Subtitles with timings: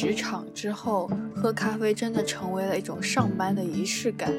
[0.00, 4.32] 职场之后，喝咖啡真的成为了一种上班的仪式感。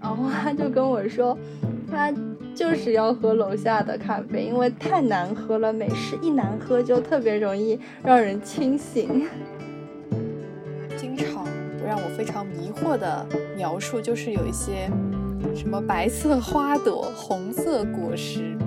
[0.00, 1.38] 然后他就跟我说，
[1.88, 2.12] 他
[2.52, 9.28] 就是要喝楼下的咖啡，因为太难喝了，美式一难喝就特别容易让人清醒。
[10.96, 11.46] 经常
[11.86, 13.24] 让我非常迷惑的
[13.56, 14.90] 描述就是有一些
[15.54, 18.58] 什么白色花朵、红色果实。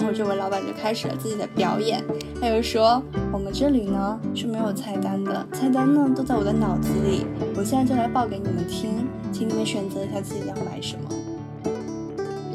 [0.00, 2.02] 然后这位老板就开始了自己的表演，
[2.40, 11.10] 他就说：“我们这里呢是没有菜单的，菜单呢都在我的脑子里，我现在就来报给你们听，请你们选择一下自己要买什么。”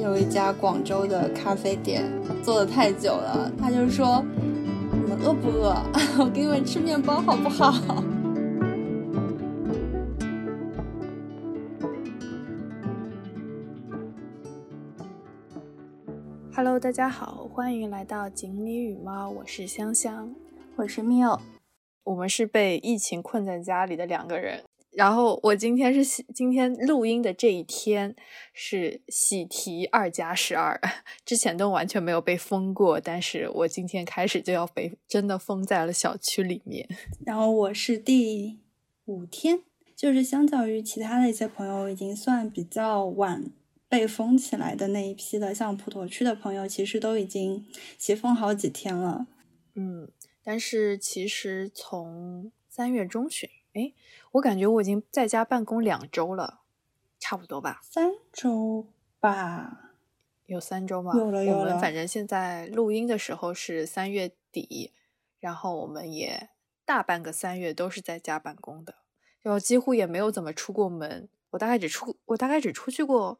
[0.01, 2.03] 有一家广州的咖啡店
[2.43, 4.23] 做的太久了，他就说
[4.91, 5.75] ：“你们饿不饿？
[6.17, 7.75] 我给你们吃面包好不好？”
[16.75, 20.35] Hello，大家好，欢迎来到锦鲤与猫，我是香香，
[20.75, 21.39] 我是 Mio，
[22.03, 24.61] 我们是被疫情困在家里的两个人。
[24.91, 28.13] 然后我今天是喜，今天录音的这一天
[28.53, 30.77] 是喜提二加十二，
[31.23, 36.85] 之前都完全没有被封过，但是我今天开始就要被真的封在了小区里面。
[37.25, 38.59] 然后我是第
[39.05, 39.61] 五天，
[39.95, 43.45] 就是相较于其他的一些朋友，已经算比较晚。
[43.87, 47.65] 被封起来的那一批的，像普陀区的朋友，其实都已经
[47.97, 49.27] 解封好几天了。
[49.75, 50.09] 嗯，
[50.43, 53.93] 但是其实从三月中旬，哎，
[54.31, 56.61] 我感觉我已经在家办公两周了，
[57.19, 57.79] 差不多吧？
[57.83, 58.87] 三周
[59.19, 59.93] 吧？
[60.47, 61.13] 有三周吗？
[61.15, 61.59] 有了有了。
[61.59, 64.91] 我们反正现在录音的时候是三月底，
[65.39, 66.49] 然后我们也
[66.83, 68.95] 大半个三月都是在家办公的，
[69.41, 71.29] 然后几乎也没有怎么出过门。
[71.51, 73.39] 我大概只出，我大概只出去过。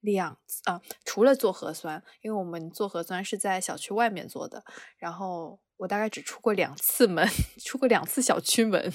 [0.00, 4.64] 两次啊，除了做核酸，因为我们做核酸是在小区外面做的，
[4.96, 7.28] 然后我大概只出过两次门，
[7.62, 8.92] 出过两次小区门。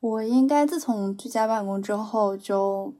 [0.00, 2.94] 我应该自从居家办公之后就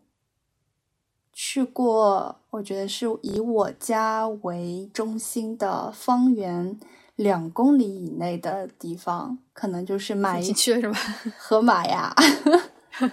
[1.33, 6.81] 去过，我觉得是以我家为中心的方圆
[7.16, 10.99] 两公里以内的地方，可能就是买一去了是吧？
[11.37, 12.15] 河马呀，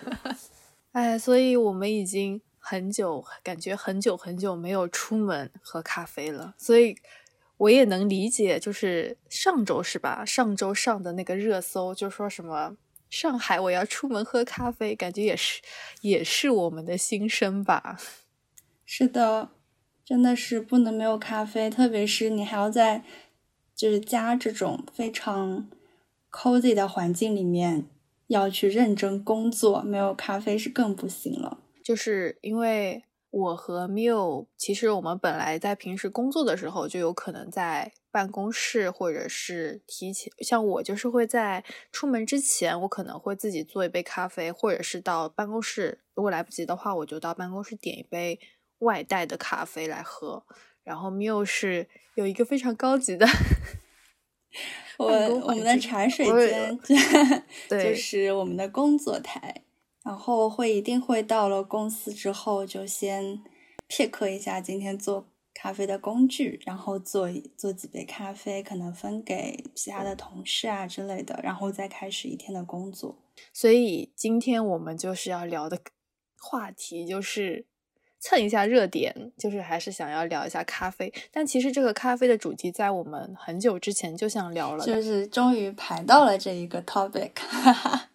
[0.94, 2.42] 哎，所以我们已经。
[2.66, 6.96] 很久，感觉很久很久没有出门喝咖啡了，所以
[7.58, 10.24] 我也能理解，就是上周是吧？
[10.24, 12.78] 上周上的那个热搜就说什么
[13.10, 15.62] 上海我要出门喝咖啡，感觉也是
[16.00, 18.00] 也是我们的心声吧？
[18.86, 19.50] 是的，
[20.06, 23.04] 真的是不能没有咖啡，特别是你还要在
[23.76, 25.70] 就是家这种非常
[26.32, 27.90] cozy 的环境里面
[28.28, 31.60] 要去认真工作，没有咖啡是更不行了。
[31.84, 48.40] 就是因为我和 Miu，其实我们本来在平时工作的时候就有可能在办公室，或者是提前，像我就是会在出门之前，我可能会自己做一杯咖啡，或者是到办公室，如果来不及的话，我就到办公室点一杯
[48.80, 50.44] 外带的咖啡来喝。
[50.84, 53.26] 然后 Miu 是有一个非常高级的，
[54.98, 56.80] 我我们的茶水间，
[57.68, 59.64] 对就是我们的工作台。
[60.04, 63.42] 然后会一定会到了公司之后，就先
[63.88, 73.18] pick 一下今天做咖啡的工具，然后做做几杯咖啡，可能分给其他的同事啊之类的，然后再开始一天的工作。
[73.54, 75.80] 所以今天我们就是要聊的
[76.40, 77.66] 话题就是
[78.20, 81.14] 蹭一下热点，就是还是想要聊一下咖啡。
[81.32, 87.32] 但其实这个咖啡的主题在我们很久之前就想聊了，就是终于排到了这一个 topic。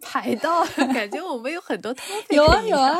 [0.00, 2.32] 排到， 感觉我们有很多 topic。
[2.34, 2.98] 有啊有啊，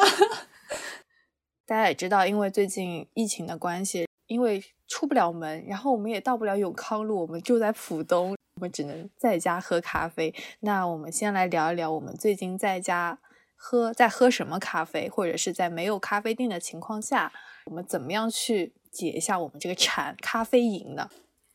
[1.67, 10.35] 大家也知道，因为最近疫情的关系，因为出不了门，然后我们也到不了永康路，我们住在浦东，我们只能在家喝咖啡。
[10.61, 13.19] 那我们先来聊一聊，我们最近在家
[13.57, 17.33] 喝在喝什么咖啡，或者是在没有咖啡店的情况下，
[17.67, 21.09] 我们怎么样去解一下我们这个馋咖啡瘾呢？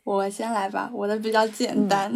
[0.03, 2.11] 我先来吧，我的比较简单。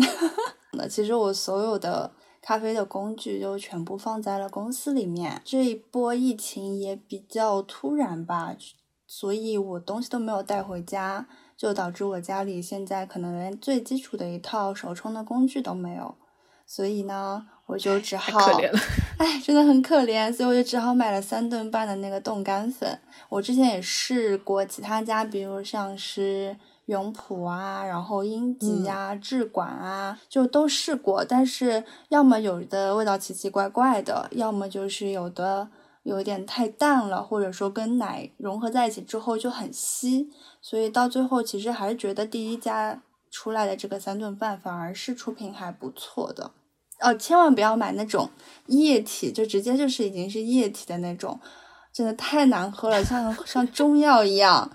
[0.71, 2.11] 那其实我所有的。
[2.45, 5.41] 咖啡的工具就全部放在了公司里面。
[5.45, 8.53] 这一波疫情也比较突然吧，
[9.07, 11.25] 所以我东西都没有带回家，
[11.55, 16.15] 就导致我家里现在可能连最基础的一套手冲的工具都没有。
[16.65, 18.37] 所以呢，我就只好，
[19.17, 20.33] 哎，真的很可怜。
[20.33, 22.99] 所以我就只好买了三顿半的那个冻干粉。
[23.29, 26.57] 我之前也试过其他家，比如像是。
[26.87, 35.69] 永璞啊，然后英吉呀、智管啊，就都试过，但是要么有的味道奇奇怪怪的，要么就是有的
[36.03, 40.29] 有点太淡了，或者说跟奶融合在一起之后就很稀，
[40.61, 43.01] 所以到最后其实还是觉得第一家
[43.31, 46.51] 出来的这个三顿饭反而是出品还不错的。
[46.99, 48.29] 哦，千万不要买那种
[48.67, 51.39] 液体，就直接就是已经是液体的那种，
[51.93, 54.69] 真的太难喝了，像像中药一样。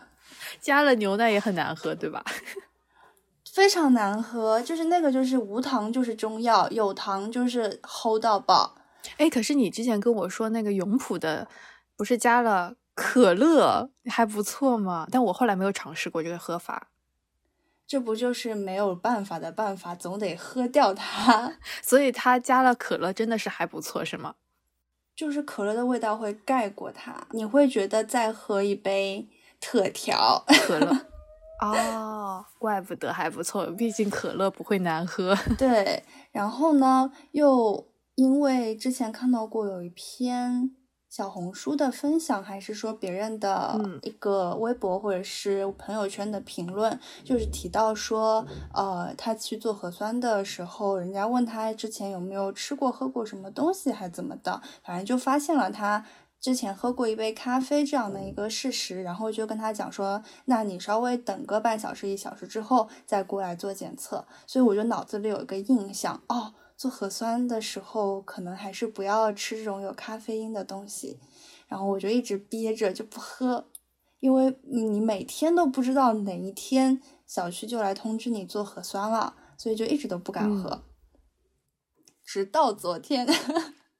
[0.60, 2.24] 加了牛奶也很难喝，对吧？
[3.52, 8.76] 非常难喝，就是那个就是无糖就是中药，有糖就是齁到爆。
[9.16, 11.48] 哎，可是你之前跟我说那个永璞的，
[11.96, 15.08] 不是加了可乐还不错吗？
[15.10, 16.88] 但我后来没有尝试过这个喝法。
[17.86, 21.54] 这不就是没有办法的办法，总得喝掉它。
[21.82, 24.34] 所以它加了可乐真的是还不错，是吗？
[25.16, 29.26] 就是可乐的味道会盖过它，你会觉得再喝一杯
[29.60, 31.06] 特调可乐。
[31.60, 35.36] 哦，怪不得还不错，毕竟可乐不会难喝。
[35.58, 40.74] 对， 然后呢，又因为之前看到过有一篇。
[41.10, 56.04] 小红书的分享，还是说别人的一个微博或者是朋友圈的评论，就是提到说，呃，他去做核酸的时候，人家问他之前有没有吃过、喝过什么东西，还怎么的，反正就发现了他
[56.40, 64.26] 之前喝过一杯咖啡这样的一个事实，然后就跟他讲说，那你稍微等个半小时、一小时之后再过来做检测。
[64.46, 66.54] 所以我就脑子里有一个印象，哦。
[66.76, 71.18] 做核酸的时候，可能还是不要吃这种有咖啡因的东西。
[71.66, 73.68] 然后我就一直憋着就不喝，
[74.20, 80.84] 因为你每天都不知道哪一天小区就来通知你做核酸了，所以就一直都不敢喝。
[82.24, 83.26] 直到昨天，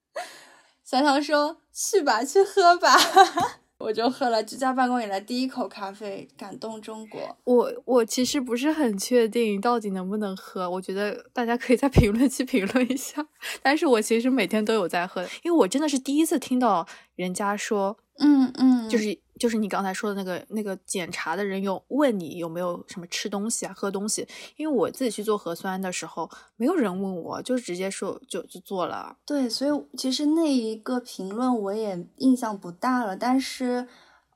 [0.86, 2.90] 想想说去吧，去喝吧。
[3.78, 7.20] 我就喝了居家办公以来第一口咖啡，感动中国。
[7.44, 13.24] 我我其实不是很确定到底能不能喝，我觉得大家可以在评论区评论一下。
[13.62, 16.84] 但是我其实每天都有在喝，因为我真的是第一次听到
[17.14, 19.16] 人家说，嗯嗯，就是。
[19.38, 24.26] 就是你刚才说的那个那个检查的人有问你有没有什么吃东西啊、喝东西，
[24.56, 29.16] 因为我自己去做核酸的时候，没有人问我，就直接说就就做了。
[29.24, 33.86] 对，所以其实那一个评论我也印象不大了，但是。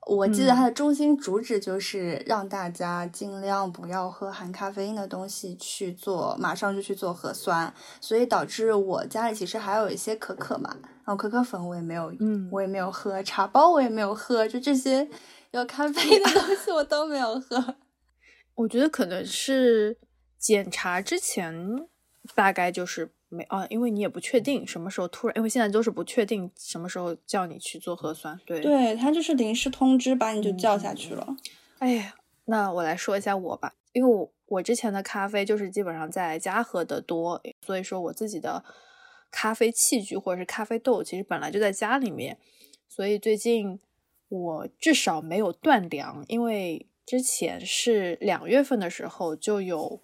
[0.05, 15.07] 我记得它的中心主旨就是让大家尽量不要喝含咖啡因的东西去做，马上就去做核酸，所以导致我家里其实还有一些可可嘛，然后可可粉我也没有，嗯，我也没有喝，茶包我也没有喝，就这些
[15.51, 17.75] 有咖啡因的东西我都没有喝。
[18.55, 19.97] 我觉得可能是
[20.37, 21.55] 检查之前
[22.35, 23.13] 大概就是。
[23.33, 31.35] 没啊，因为你也不确定什么时候突然，因为现在都是不确定什么时候叫你去做核酸，对，对他就是临时通知把你就叫下去了。
[31.79, 32.13] 哎呀，
[32.45, 38.63] 那我来说一下我吧，因为我我之前的咖啡就是基本上在家喝的多，所以说我自己的
[39.31, 42.37] 咖啡器具或者是咖啡豆其实本来就在家里面，
[42.87, 43.79] 所以最近
[44.29, 49.99] 我至少没有断粮，因为之前是两月份的时候就有。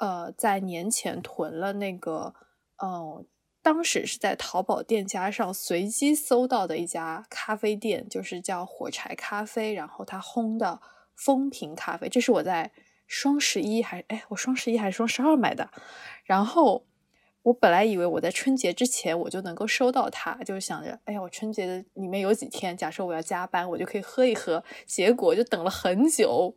[0.00, 2.34] 呃，在年前囤了那个，
[2.82, 3.26] 嗯，
[3.62, 10.80] 当时是在淘宝店家上随机搜到的一家咖啡店，就是叫火柴咖啡，然后它烘的
[11.14, 12.72] 风瓶咖啡，这是我在
[13.06, 15.70] 双十一还哎，我双十一还是双十二买的，
[16.24, 16.86] 然后
[17.42, 26.56] 我本来以为我在春节之前我就能够收到它，就是想着，哎呀，我春节的里面有几天，假设我要加班，我就可以喝一喝，结果就等了很久。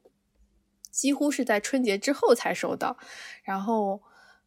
[0.93, 2.95] 几乎是在春节之后才收到，
[3.43, 3.99] 然后，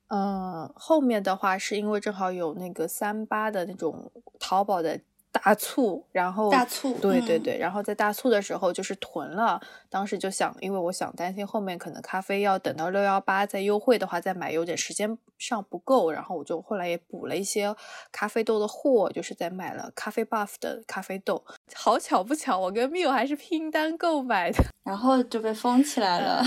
[0.07, 5.01] 嗯，后面的话是因为正好有那个三八的那种淘宝的。
[5.33, 17.75] 大促，然后大促，对对对，然后在大促的时候就是囤了，当时就想，因为我想担心后面可能咖啡要等到六幺八再优惠的话再买，有点时间上不够，然后我就后来也补了一些
[18.11, 21.45] 咖啡豆的货，就是在买了咖啡 buff 的咖啡豆。
[21.75, 26.43] 好巧不巧，我跟 Miu 还是拼单购买的，然后就被封起来了。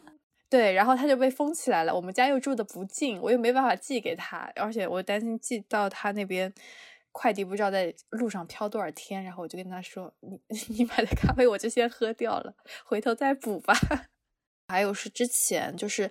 [0.50, 1.94] 对，然后他就被封起来了。
[1.94, 6.52] 我们家又住的不近，我又没办法寄给他，而且我担心寄到他那边。
[7.16, 12.52] 快递不知道在路上飘多少天，然后我就跟他说：“你 你买的咖啡我就先喝掉了，
[12.84, 13.72] 回头再补吧。”
[14.66, 16.10] 还有是之前就是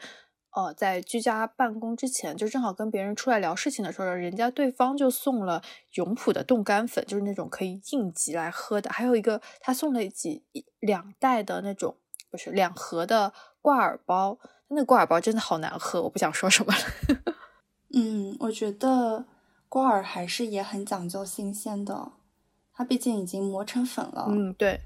[0.56, 5.62] 呃在居家办公之前，就正好跟别人出来聊事情的时候，人家对方就送了
[5.96, 8.90] 永璞的冻干粉，就是那种可以应急来喝的。
[8.90, 10.46] 还有一个他送了几
[10.80, 11.98] 两袋的那种，
[12.32, 17.36] 不是两盒的挂耳包，那挂耳包真的好难喝，我不想说什么了。
[17.94, 19.26] 嗯，我觉得。
[19.74, 22.12] 挂耳还是也很讲究新鲜的，
[22.72, 24.28] 它毕竟已经磨成粉了。
[24.30, 24.82] 嗯，对。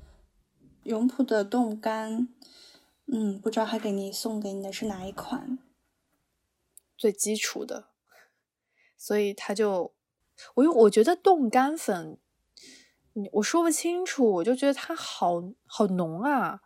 [0.84, 2.29] 永璞的冻干，
[3.08, 5.60] 嗯，不知道他给你送给你的是哪一款？
[6.98, 7.89] 最基础的，
[8.98, 9.94] 所以他就，
[10.56, 12.17] 我又我觉得冻干粉，
[13.34, 16.62] 我说不清楚，我就觉得它好好浓啊，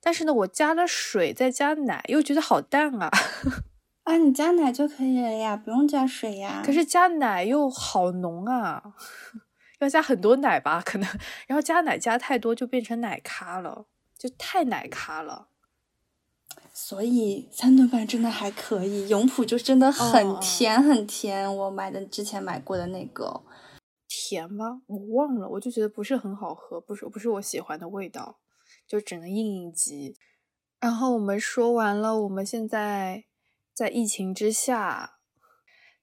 [0.00, 3.10] 但是呢，我加了水再加奶，又觉得好淡啊。
[4.04, 6.62] 啊，你加奶就可以了呀，不用加水呀。
[6.64, 8.94] 可是加奶又好浓啊，
[9.80, 10.82] 要加很多奶吧？
[10.84, 11.08] 可能，
[11.46, 13.86] 然后加奶加太多就变成奶咖了，
[14.18, 15.48] 就太奶咖了。
[16.72, 21.56] 所以三顿饭真的还可以，永璞就真的很甜很甜。
[21.56, 23.42] 我买的之前买过的那个
[24.06, 24.82] 甜吗？
[24.86, 28.38] 我忘了，我就觉得不是很好喝，不是不是我喜欢的味道，
[28.86, 30.14] 就只能应应急。
[30.78, 33.24] 然后我们说完了，我们现在。
[33.74, 35.16] 在疫情之下，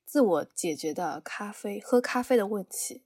[0.06, 3.06] 自我解决的咖啡喝咖啡的问题。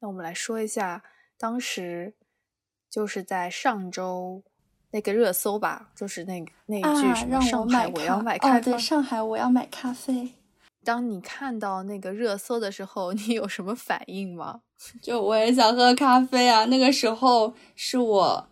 [0.00, 1.02] 那我们来说一下，
[1.38, 2.14] 当时
[2.90, 4.42] 就是在上周
[4.90, 8.60] 那个热搜吧，就是那那一句什么“上海我要买咖啡”。
[8.72, 10.34] 对，上海我要买咖啡。
[10.84, 14.60] 当你看到那个热搜的时候， 你有什么反应吗？
[15.00, 16.66] 就我也想喝咖啡啊！
[16.66, 18.48] 那个时候是我。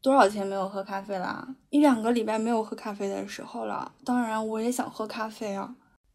[0.00, 1.48] 多少天没有喝咖啡啦？
[1.70, 3.92] 一两个礼拜没有喝咖啡的时候了。
[4.04, 5.74] 当然，我也想喝咖啡啊。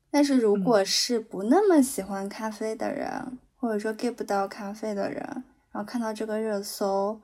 [0.09, 5.21] 但是，如果是不那么喜欢咖啡的人，或者说 get 不到咖啡的人，
[5.71, 7.21] 然后看到这个热搜，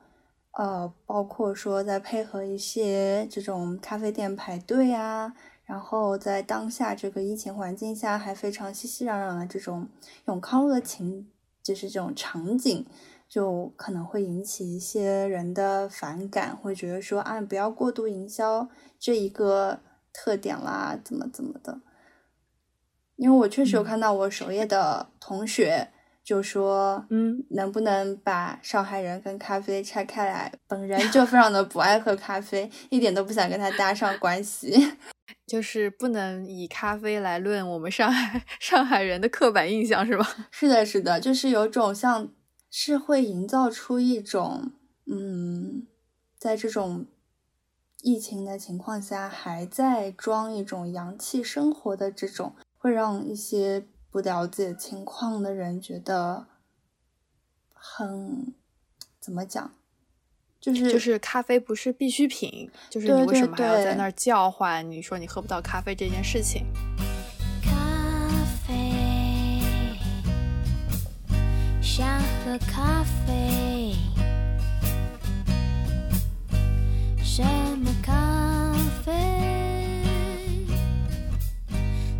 [0.52, 5.34] 呃，包括说在配合一些这种咖啡店排队啊，
[5.64, 9.86] 然后在当下这个疫情环境下还非常熙熙攘攘的这种
[10.26, 11.30] 永康路的情，
[11.62, 12.86] 就是这种场景。
[13.28, 18.68] 就可能会引起一些人的反感，会觉得说啊，不要过度营销
[18.98, 19.80] 这一个
[20.12, 21.80] 特点啦，怎么怎么的。
[23.16, 25.88] 因为我确实有看到我首页的同学
[26.24, 30.52] 就说，嗯，能不能把上海人跟咖啡拆开来？
[30.66, 34.96] 本人就非常的不爱喝咖啡，一点都不想跟他搭上关系，
[35.46, 40.26] 就是不能以咖啡来论我们上海上海人的刻板印象，是吧？
[40.50, 42.30] 是的，是的，就是有种像。
[42.70, 44.72] 是会营造出一种，
[45.06, 45.86] 嗯，
[46.36, 47.06] 在这种
[48.02, 56.46] 疫情的情况下，还在装一种洋气生活的这种，会让一些不了解情况的人觉得
[57.72, 58.54] 很
[59.18, 59.74] 怎么讲，
[60.60, 64.88] 就是就是咖啡不是必需品，就是你为什么还要在那儿叫唤？
[64.90, 66.66] 你说你喝不到咖啡这件事情。
[71.98, 73.92] 想喝咖啡，
[77.24, 77.42] 什
[77.76, 78.72] 么咖
[79.04, 79.12] 啡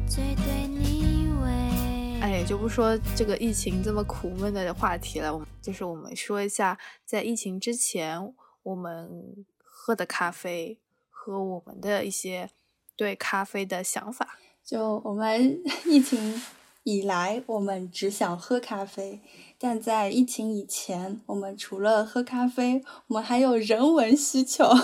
[0.08, 2.20] 最对你味？
[2.20, 10.76] 哎，就不说这个疫情这么苦闷的话题了，我们就是我们说一下，在疫情之前我们喝的咖啡
[11.08, 12.50] 和我们的一些
[12.96, 14.40] 对咖啡的想法。
[14.64, 16.42] 就我们疫情
[16.82, 19.20] 以来，我们只想喝咖啡。
[19.60, 24.70] 但在疫情以前，我们除了喝咖啡，我们还有人文需求。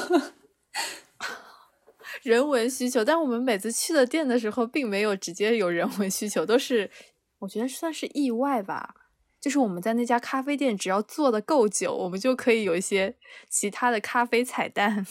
[2.24, 6.90] 人文需求，但我们每次去的店的时候，并没有直接有人文需求，都是
[7.38, 8.96] 我觉得算是意外吧。
[9.40, 13.14] 就是我们在那家咖啡店，只要坐的够久，我们就可以有一些
[13.48, 15.06] 其他的咖啡彩蛋。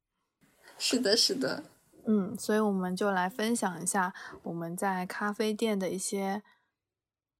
[0.76, 1.64] 是的，是的，
[2.06, 4.12] 嗯，所以我们就来分享一下
[4.42, 6.42] 我们在咖啡店的一些。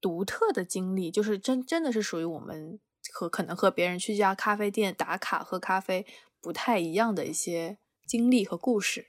[0.00, 2.78] 独特的经历，就是真真的是属于我们
[3.12, 6.06] 和可能和别人去一家咖啡店打卡喝咖啡
[6.40, 9.06] 不太一样的一些经历和故事。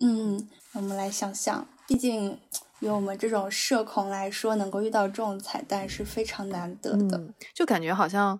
[0.00, 2.38] 嗯，我们来想想，毕竟
[2.80, 7.32] 以我们这种社恐来说，能够遇到这种彩蛋是非常难得的。
[7.54, 8.38] 就感觉好像，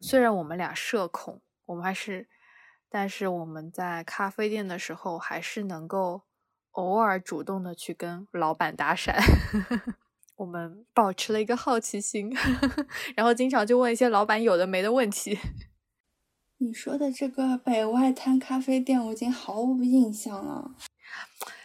[0.00, 2.26] 虽然我们俩社恐，我们还是，
[2.88, 6.22] 但是我们在咖啡店的时候，还是能够
[6.72, 9.14] 偶尔主动的去跟老板搭讪。
[10.40, 12.34] 我们保持了一个好奇心，
[13.14, 15.38] 然后经常就问一些老板有的没的问题。
[16.56, 20.74] 你说的这个北外滩咖啡店，我已经毫无印象了。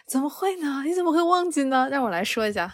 [0.06, 0.82] 怎么会呢？
[0.84, 1.88] 你怎么会忘记呢？
[1.90, 2.70] 让我来说一下，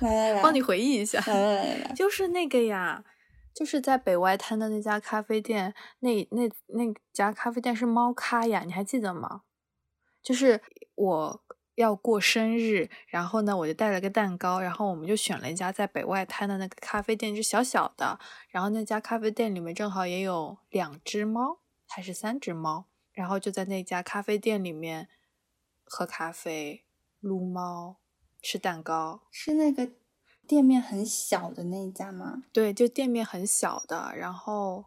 [0.00, 1.22] 来来来，帮你回忆一下。
[1.26, 3.04] 来来来来，就是那个呀，
[3.52, 9.42] 就是在北外滩的那家咖啡店，那那那家咖啡店是猫咖呀，你还记得吗？
[10.22, 10.62] 就是
[10.94, 11.42] 我。
[11.76, 18.18] 要过生日，然后呢，我就带了个蛋糕，然后我们就选了一家在北外滩的那个咖啡店，就小小的。
[18.48, 22.86] 然后那家咖啡店里面正好也有两只猫，还是三只猫。
[23.12, 25.08] 然后就在那家咖啡店里面
[25.84, 26.84] 喝咖啡、
[27.20, 27.98] 撸猫、
[28.42, 29.22] 吃蛋糕。
[29.30, 29.90] 是那个
[30.46, 32.42] 店面很小的那一家吗？
[32.52, 34.12] 对，就店面很小的。
[34.16, 34.86] 然后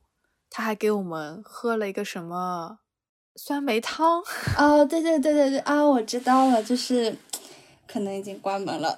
[0.50, 2.80] 他还给我们喝了一个什么？
[3.42, 4.22] 酸梅汤
[4.60, 7.16] 哦，对对对对对啊，我知道了，就是
[7.88, 8.98] 可能已经关门了。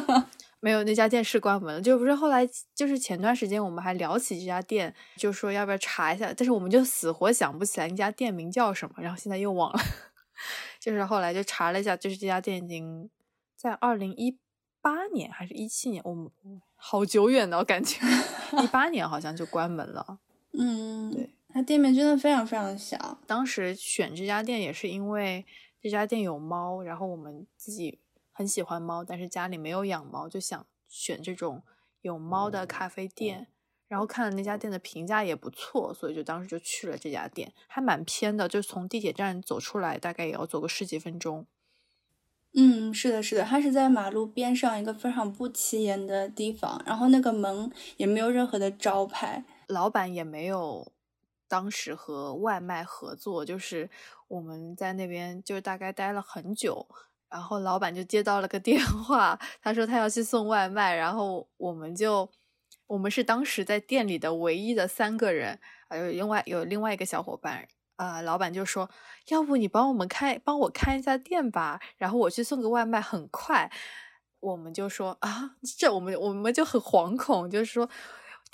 [0.58, 1.82] 没有，那家店是关门了。
[1.82, 9.78] 就不是后来，就是前段时间我们还聊起这家店，就说要不要查一下，但是我们就死活想不起来那家店名叫什么，然后现在又忘了。
[10.80, 13.10] 就是后来就查了一下，就是这家店已经
[13.54, 14.38] 在二零一
[14.80, 16.30] 八年还是一七年，我们
[16.74, 18.00] 好久远的，我感觉
[18.62, 20.18] 一八年好像就关门了。
[20.58, 23.20] 嗯，对，它店面真的非常非常小。
[23.28, 25.46] 当时选这家店也是因为
[25.80, 28.00] 这家店有猫，然后我们自己
[28.32, 31.62] 很喜欢猫，但是家里没有养猫，就想选这种
[32.02, 33.46] 有猫的咖啡店。
[33.86, 41.46] 然后看了那家店的评价也不错，所以就当时就去了这家店，还蛮偏的，就从地铁站走出来大概也要走个十几分钟。
[42.54, 50.90] 嗯，是的，是的，它是在马路边上一个非常不起眼的地方，然后那个门也没有任何的招牌，老板也没有
[51.48, 53.88] 当时和外卖合作，就是
[54.28, 56.86] 我们在那边就大概待了很久，
[57.28, 62.30] 然后老板就接到了个电话，他说他要去送外卖，然后我们就
[62.86, 65.58] 我们是当时在店里的唯一的三个人，
[65.88, 67.68] 还有另外有另外一个小伙伴。
[67.96, 68.90] 啊，老板就说
[69.30, 73.70] ：“要不你帮我们开，帮我看一下店吧，然后我去送个外卖，很快。”
[74.40, 77.88] 我们就说：“啊，这我们我们就很惶恐，就是说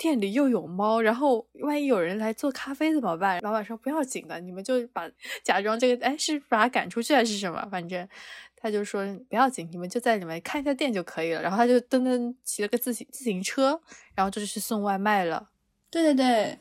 [0.01, 5.07] 店里又有猫，然后万一有人来做咖啡怎么办？”老板说：“不要紧的，你们就把
[5.43, 7.63] 假装这个，哎，是把他赶出去还是什么？
[7.69, 8.07] 反正
[8.55, 13.79] 他就说不要紧，你们就在里面看一下店就可以了。”然后他就噔噔骑了个自行自行车，
[14.15, 15.49] 然后就去送外卖了。
[15.91, 16.57] 对对对。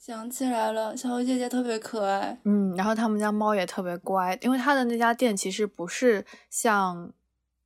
[0.00, 2.40] 想起来了，小猴姐姐特别可爱。
[2.44, 7.12] 嗯，然后他们家猫也特别乖，因为他的那家店其实不是像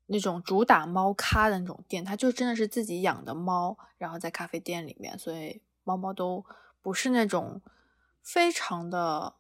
[0.06, 6.44] 那种主打猫咖的那种店，它就真的是自己养的猫，然后在咖啡店里面，所以猫猫都
[6.82, 7.60] 不是那种
[8.22, 9.34] 非常的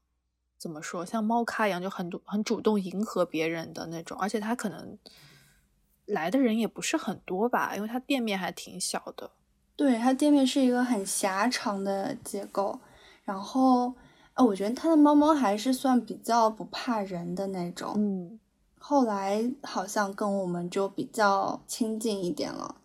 [0.56, 4.98] 怎么说，像猫咖一样就很多很主动迎合别人的那种，而且它可能
[6.06, 9.30] 来的人也不是很多吧，因为它店面还挺小的。
[9.76, 12.78] 对，它店面是一个很狭长的结构，
[13.24, 13.92] 然后，
[14.34, 17.94] 呃，我觉得它的猫猫还是算比较不怕人的那种。
[17.96, 18.38] 嗯，
[18.86, 22.76] 后来好像跟我们就比较亲近一点了。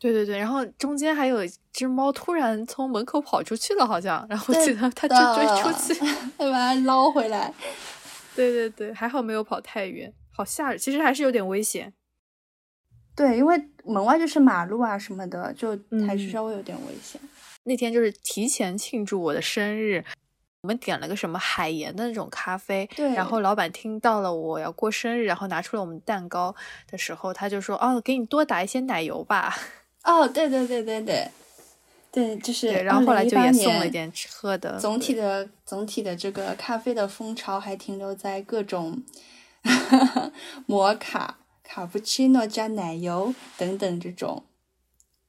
[0.00, 6.00] 对对对，然后中间还有一只猫突然从门口跑出去了，好像，然后记得它就追出去，
[6.36, 7.54] 再把它捞回来。
[8.34, 11.94] 对对对，还好没有跑太远，好吓人，其实还是有点危险。
[13.14, 17.20] 对，因为门外就是马路啊什么的，就还是稍微有点危险。
[17.62, 20.04] 那天就是提前庆祝我的生日，
[20.64, 22.88] 我们点了个什么海盐的那种咖啡。
[22.96, 23.12] 对。
[23.12, 26.56] 然后老板听到了我要过生日，然后拿出了我们蛋糕
[26.90, 29.54] 的时候，他就说：“哦，给你多打一些奶油吧。
[30.04, 31.28] ”哦，对对对对对，
[32.10, 32.68] 对，就是。
[32.68, 34.78] 然后后来就也送了一点吃喝的。
[34.78, 39.02] 总体的总体的这个咖啡的风潮还停留在各种
[40.64, 41.40] 摩卡。
[41.66, 44.44] 卡布奇诺加奶油等等这种，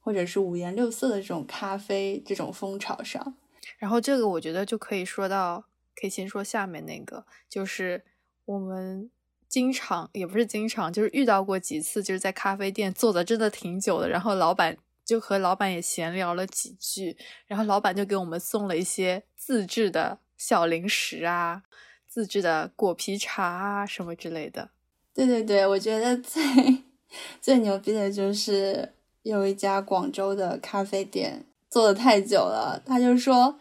[0.00, 3.34] 或者是五颜六色的这种咖啡这种风潮上，
[3.78, 8.04] 然后这个我觉得就可以说到，可以先说下面那个，就是
[8.44, 9.10] 我们
[9.48, 21.62] 经常也不是经常，就是遇到过几次，就是在咖啡店坐的真的挺久的，然后老板就和老板也闲聊了几句，然后老板就给我们送了一些自制的小零食啊，
[22.08, 24.70] 自制的果皮茶啊什么之类的。
[25.14, 26.42] 对对对，我觉得最
[27.40, 33.58] 最牛逼的就是有一家广州的咖啡店做的太久了，他就说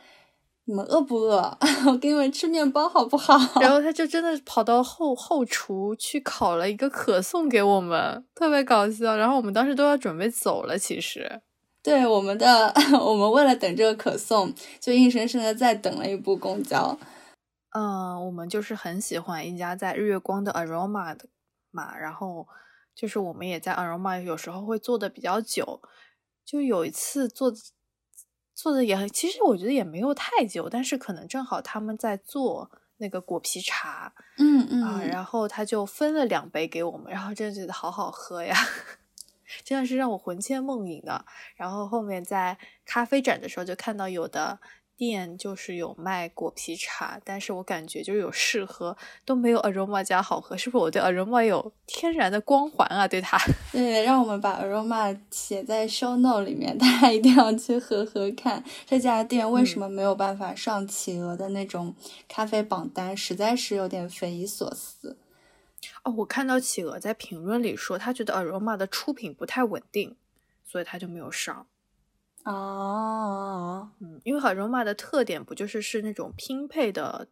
[0.64, 1.58] 你们饿不饿？
[1.86, 3.38] 我给你们吃面包好不好？
[3.60, 9.18] 然后他就真的跑到后后厨去烤了一个可颂给我们，特别搞笑。
[9.18, 11.42] 然后我们当时都要准备走了，其实
[11.84, 12.74] 对我们的
[13.06, 16.98] 我们为了等这个可颂，就硬生生的再等了一部公交。
[17.78, 21.28] 嗯，我们就是很喜欢一家在日月光的 Aroma 的。
[21.72, 22.48] 嘛，然后
[22.96, 25.82] 就是我们也在 Aroma，有时候会坐的比较久，
[26.46, 27.52] 就有一次做
[28.56, 38.56] 做的也很，其实我觉得也没有太久，但是可能正好他们在做那个果皮茶，嗯嗯啊，然后他就分了两杯给我们，然后真的觉得好好喝呀，
[39.64, 41.26] 真的是让我魂牵梦萦的。
[41.56, 44.60] 然后后面在咖啡展的时候就看到有的。
[44.98, 53.08] 店就是有卖果皮茶，但是我感觉就是有试喝都没有 Aroma 家好喝，是不是我对 Aroma 有天然的光环啊？
[53.08, 53.38] 对它，
[53.72, 58.64] 对，让我们把 Aroma 写在 Show Note 里面， 大家一定要去喝喝看。
[58.86, 61.94] 这家店为什么没有办法上企鹅的那种
[62.28, 65.18] 咖啡榜单，实在是有点匪夷所思。
[66.04, 70.16] 哦，我看到企鹅在评论里说，他觉得 Aroma 的出品不太稳定，
[70.64, 71.68] 所以他就没有上。
[72.46, 77.28] 哦，嗯，因为好 aroma 的特点不就是是那种拼配的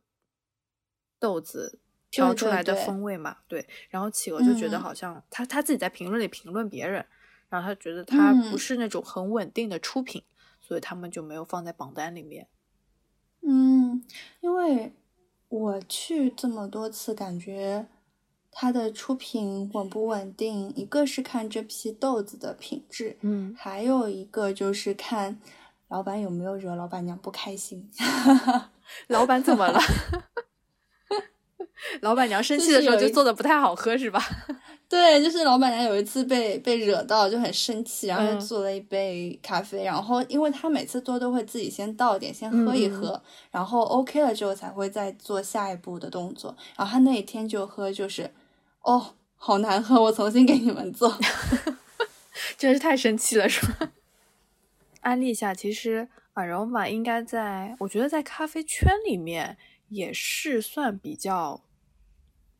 [1.19, 3.37] 豆子调出来的风味嘛？
[3.47, 3.67] 对。
[3.89, 7.05] 然后企鹅就觉得好像他他自己在评论里评论别人，
[7.49, 10.23] 然然后他觉得他不是那种很稳定的出品，
[10.59, 12.47] 所以他们就没有放在榜单里面。
[13.41, 14.03] 嗯，
[14.41, 14.91] 因为
[15.49, 17.85] 我去这么多次，感觉
[18.53, 25.39] 它的出品稳不稳定，一个是看这批豆子的品质，嗯，还有一个就是看
[25.89, 27.89] 老板有没有惹老板娘不开心。
[29.07, 29.79] 老板怎么了？
[32.01, 34.23] 老板娘生气的时候就做的不太好喝，是吧？
[34.87, 46.55] 对，就是老板娘有一次被被惹到，就很生气，然后就做了一杯咖啡，然后因为他每次做都会自己先倒点，先喝一喝，然后 OK 了之后才会再做下一步的动作。
[46.77, 48.29] 然后他那一天就喝，就是
[48.83, 51.17] 哦，好难喝，我重新给你们做，
[52.57, 53.91] 真是太生气了，是吧？
[55.01, 59.57] 安利一下，其实 Aroma 应该在，我觉得在咖啡圈里面
[59.89, 61.61] 也是算比较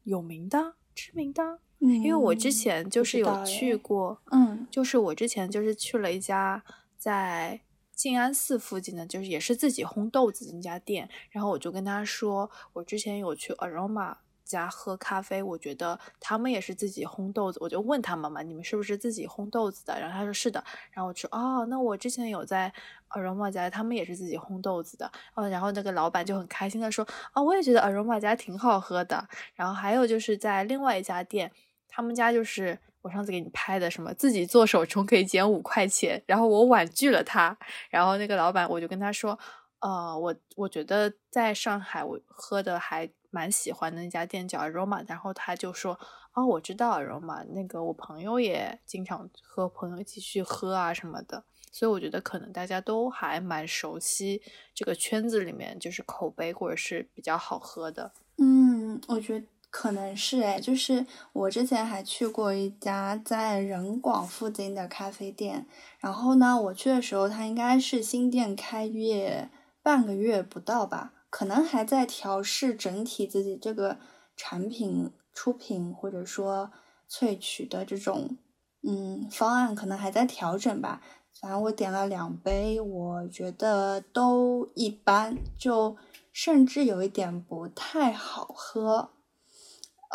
[0.04, 1.60] 有名的、知名的。
[1.80, 6.64] 因为我之前就是有去过，嗯，就是我之前就是去了一家
[6.98, 7.60] 在
[7.94, 14.16] 静安寺附近的，就是也是自己烘豆子的那家店，然后我就跟他说，我之前有去 Aroma
[14.54, 20.00] 家喝咖啡，我觉得他们也是自己烘豆子，我就问他们嘛，你们是不是自己烘豆子的？
[20.00, 22.72] 然后他说是的，然后我说哦，那我之前有在
[23.10, 31.52] Aroma 家，他们也是自己烘豆子的，哦，然后那个老板就很开心的说，哦，我也觉得 Aroma 家挺好喝的，然后还有就是在另外一家店。
[31.96, 37.56] 他们家就是我上次给你拍的，什么自己做手冲可以减五块钱，然后我婉拒了他，
[37.92, 39.38] 然后那个老板我就跟他说，
[39.80, 46.00] 呃，我我觉得在上海我喝的还蛮喜欢的那家店叫 Aroma，然后他就说，
[46.34, 54.42] 哦，我知道 Aroma，那个我朋友也经常和朋友一起去喝啊什么的，所以我觉得可能大家都还蛮熟悉
[54.74, 58.14] 这个圈子里面就是口碑或者是比较好喝的。
[58.38, 59.46] 嗯，我觉得。
[59.76, 65.66] 可能是哎，就是我之前还去过一家在人广附近的咖啡店，
[65.98, 69.50] 然后呢，我去的时候它应该是新店开业
[69.82, 73.98] 半个月不到吧，可能还在调试整体自己这个
[74.36, 76.72] 产品出品或者说
[77.10, 78.38] 萃取的这种
[78.84, 81.02] 嗯方案，可能还在调整吧。
[81.42, 85.98] 反正我点了两杯，我觉得都一般，就
[86.32, 89.10] 甚至有一点不太好喝。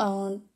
[0.00, 0.48] 嗯，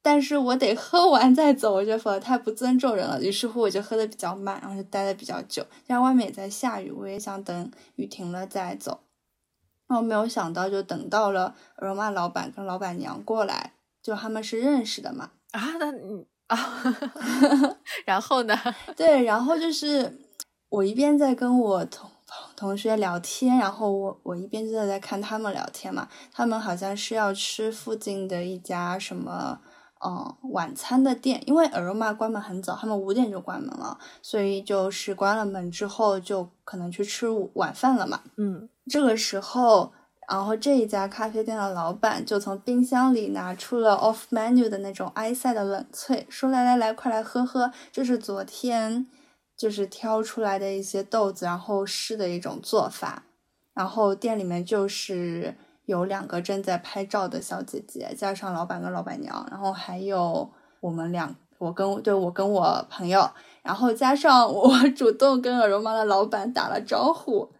[0.00, 3.22] 但是我得喝完再走，我觉得否则太不尊重人了。
[3.22, 5.62] 于是乎，我就喝的比较慢，然后就待的比较久。
[5.86, 9.00] 加上外面也在下雨，我也想等雨停了再走。
[9.92, 15.30] 然后没有想到，就等到了罗曼老板跟老板娘过来，就他们是认识的嘛。
[15.50, 16.56] 啊，那你啊，
[18.06, 18.58] 然后呢？
[18.96, 20.18] 对，然后就是
[20.70, 22.08] 我一边在跟我同。
[22.56, 29.60] 同学聊天，然后我我一边就在在看他们聊天嘛，他们好像是要吃附近的一家什么
[30.04, 38.20] 嗯晚餐的店，因为 Aroma 关门很早，他们五点就关门了，所以就是关了门之后就可能去吃晚饭了嘛。
[38.36, 39.92] 嗯，这个时候，
[40.28, 49.06] 然后这一家咖啡店的老板就从冰箱里拿出了 off menu 的那种埃塞的冷萃，说来来来，快来喝喝，这是昨天。
[49.54, 53.22] 就是挑出来的一些豆子，然后试的一种做法。
[53.74, 55.54] 然后店里面就是
[55.86, 63.30] 有两个正在拍照的小姐姐，加上老板跟老板娘，然后还有我们两，我跟对我跟我朋友，
[63.62, 67.50] 然后加上我主动跟耳绒毛的老板打了招呼，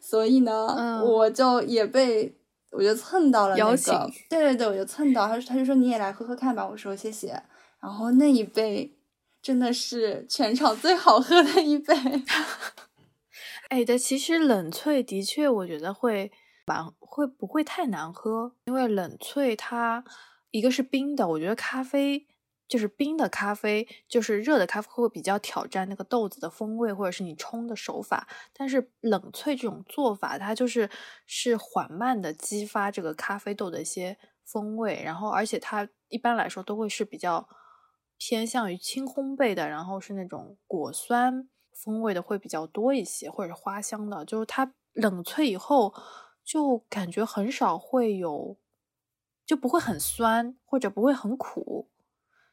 [0.00, 2.36] 所以呢，我就也被
[2.72, 7.42] 我就蹭到了那个，对对对，我就蹭到，他他就说你也来喝喝看吧，我说谢谢。
[7.80, 8.94] 然后那一杯。
[9.40, 11.94] 真的是全场最好喝的一杯，
[13.70, 16.32] 哎，但其实冷萃的确，我觉得会
[16.98, 18.54] 会不会太难喝？
[18.66, 20.04] 因为冷萃它
[20.50, 22.26] 一个是冰的，我觉得咖啡
[22.66, 28.28] 就是冰的咖啡，就是热的咖啡会比较挑战那个豆子的风味，或者是你冲的手法。
[28.52, 30.88] 但是冷萃这种做法，它就是
[31.26, 37.48] 是缓慢的激发这个咖啡豆的一些风味，然后而且它一般来说都会是比较。
[38.20, 44.24] 偏向于轻烘焙的，然后是那种果酸风味的会比较多一些，或者是花香的。
[44.24, 45.94] 就是它冷萃以后，
[46.48, 48.56] 就感觉很少会有，
[49.44, 51.88] 就不会很酸，或者不会很苦，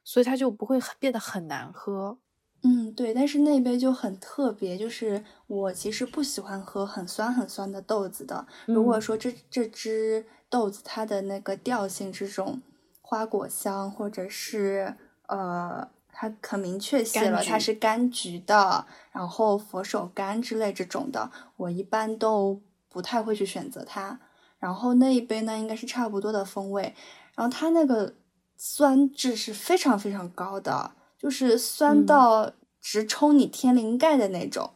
[0.04, 2.18] 所以它就不会变得很难喝。
[2.64, 3.14] 嗯，对。
[3.14, 8.46] 但是那杯就很特别，就是我其实不喜欢喝很酸很酸的豆子的。
[8.66, 12.62] 如果说这这只豆子它的那个调性这种
[13.02, 14.96] 花果香，或者是。
[15.28, 22.62] 呃，它很明确写了，它是柑橘的，然后佛手柑之类这种的，我一般都
[22.96, 24.18] 不太会去选择它。
[24.58, 26.96] 然后那一杯呢，应该是差不多的风味，
[27.36, 28.16] 然后它那个
[28.56, 34.72] 酸质是非常非常高的，就是酸到直冲你天灵盖的那种。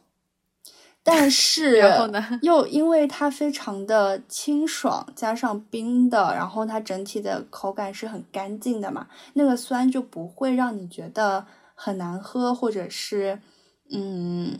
[1.02, 2.38] 但是，然后呢？
[2.42, 13.40] 又因为它非常的清爽，加上冰的，然后它整体的口感是很干净的嘛，那个酸就不会让你觉得很难喝，或者是
[13.90, 14.58] 嗯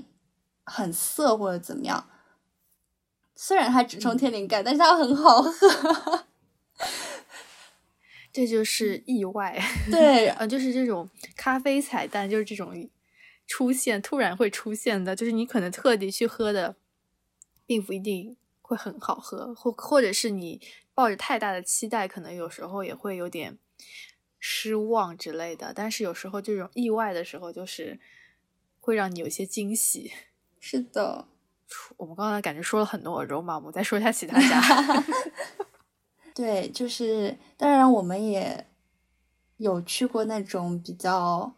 [0.65, 2.07] 很涩或者怎么样。
[3.43, 6.27] 虽然它只冲天灵盖，但是它很好喝。
[8.31, 9.59] 这就是意外，
[9.91, 12.89] 对， 呃，就是这种咖啡彩蛋，就是这种。
[13.47, 16.77] 出现突然会出现的，就是你可能特地去喝的，
[17.67, 20.61] 并不一定会很好喝，或或者是你
[20.95, 23.59] 抱着太大的期待，可能有时候也会有点
[24.39, 25.73] 失望之类的。
[25.75, 27.99] 但是有时候这种意外的时候，就是
[28.79, 30.13] 会让你有些惊喜。
[30.61, 31.27] 是的，
[31.97, 35.05] 我们刚才感觉说了很多肉嘛，我们再说一下其他家。
[36.35, 38.67] 对，就是当然我们也
[39.57, 41.55] 有去过那种比较。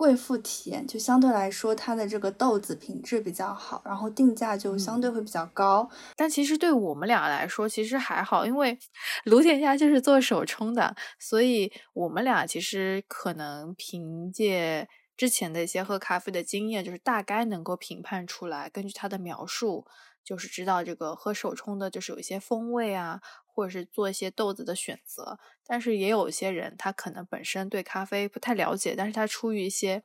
[0.00, 5.86] 贵妇体验就相对来说，它的这个豆子品质比较好，然后定价就相对会比较高。
[6.16, 8.78] 但其实对我们俩来说，其实还好，因为
[9.26, 14.88] 卢田家就是做手冲的，所以我们俩其实可能凭借
[15.20, 19.86] 之前的一些喝咖啡的经验，就是大概能够评判出来，根据他的描述，
[20.24, 23.20] 就是知道这个喝手冲的，就是有一些风味啊。
[23.52, 30.02] 或者是做一些豆子的选择，但是也有一些人，他可能本身对咖啡不太了解，但是他出于一些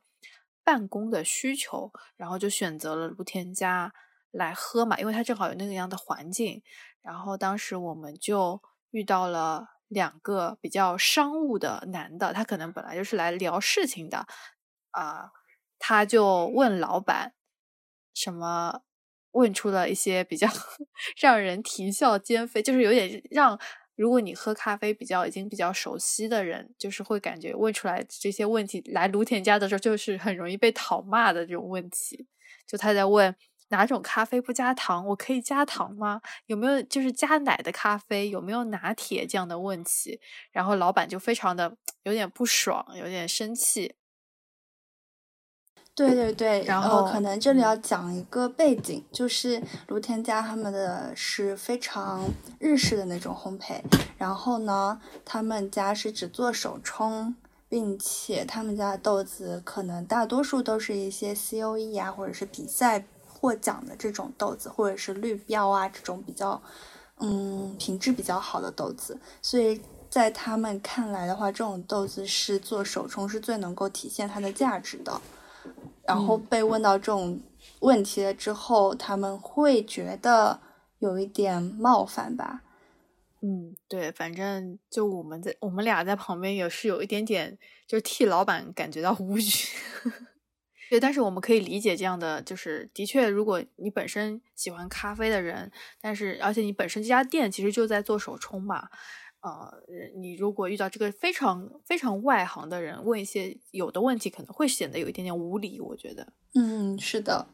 [0.62, 3.94] 办公的需求，然后就选择了卢田家
[4.30, 6.62] 来喝嘛，因为他正好有那个样的环境。
[7.00, 14.26] 然后当时我们就遇到了两个比较商务的男的，他可能本来就是来聊事情的
[14.96, 15.30] 啊，
[15.78, 17.34] 他就问老板
[18.14, 18.82] 什么。
[19.32, 20.48] 问出了一些比较
[21.20, 23.60] 让人啼笑皆非，就是有点让
[23.94, 32.26] 如果你喝咖啡比较已经比较熟悉的人，就是会感觉问出来这些问题来卢田家的时候，就是很容易被讨骂的这种问题。
[32.66, 33.36] 就他在问
[33.68, 36.22] 哪种咖啡不加糖，我可以加糖吗？
[36.46, 38.30] 有没有就是加奶的咖啡？
[38.30, 40.18] 有没有拿铁这样的问题？
[40.50, 43.96] 然后老板就非常的 有点不爽，有点生气。
[45.96, 52.22] 对对对，然后可能这里要讲一个背景，就是卢天家他们的是非常
[52.58, 53.80] 日式的那种烘焙，
[54.18, 57.34] 然后呢，他们家是只做手冲，
[57.66, 66.60] 并且他们家的豆子可能大多数都是一些 C O E 啊，或者是比赛获奖的这种豆子，或者是绿标啊这种比较
[67.20, 69.80] 嗯品质比较好的豆子，所以
[70.10, 75.18] 在他们看来的话，这种豆子是做手冲是最能够体现它的价值的。
[76.06, 77.40] 然后被问到这种
[77.80, 80.60] 问题了之后，他们会觉得
[80.98, 82.62] 有一点冒犯吧？
[83.42, 89.42] 嗯，对，反正就我们在我们俩在旁边也是有一点点，就替老板感觉到无语。
[90.88, 98.88] 对，但是我们可以理解这样的，就是的确，如果你本身喜欢咖啡的人，但是而且你本身这家店其实就在做手冲嘛。
[99.40, 99.72] 呃，
[100.16, 105.80] 你如果遇到这个非常非常外行的人，问一些有的问题，可能会显得有一点点无理。
[105.80, 107.46] 我觉得，嗯，是的，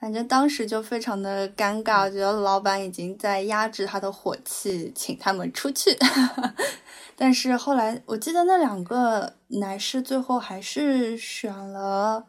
[0.00, 5.96] 反正当时就非常的尴尬，我觉得老板已经在压制他的火气，请他们出去。
[7.14, 12.26] 但是后来，我记得那两个男士最后还是选了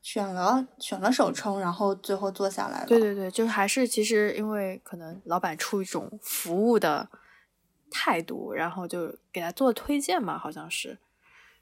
[0.00, 2.86] 选了选了首充，然后最后坐下来了。
[2.86, 7.08] 对对对，就是还是其实因为可能老板出一种服务的。
[7.90, 10.98] 态度，然后就给他做推荐嘛，好像是，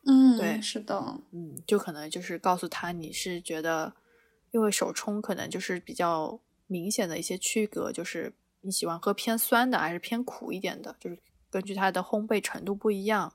[0.04, 3.92] 嗯，对，是的，嗯，就可能就是告诉他你是觉得，
[4.50, 11.18] 因为手冲可能就是比较明显的一些区隔，就是你喜欢喝偏酸的还是偏苦一点的，就是
[11.50, 13.32] 根据它的烘焙程度不一样，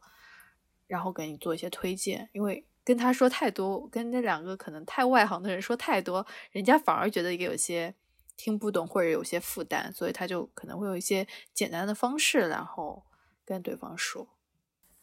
[0.88, 2.30] 然后给你做一些推荐。
[2.34, 7.94] 因为跟他说太多，跟那两个可能太外行的人说太多，人家反而觉得也有些。
[8.38, 13.04] 听不懂或者有些负担，所以他就可能会有一些简单的方式，然后
[13.46, 14.28] 跟对方说。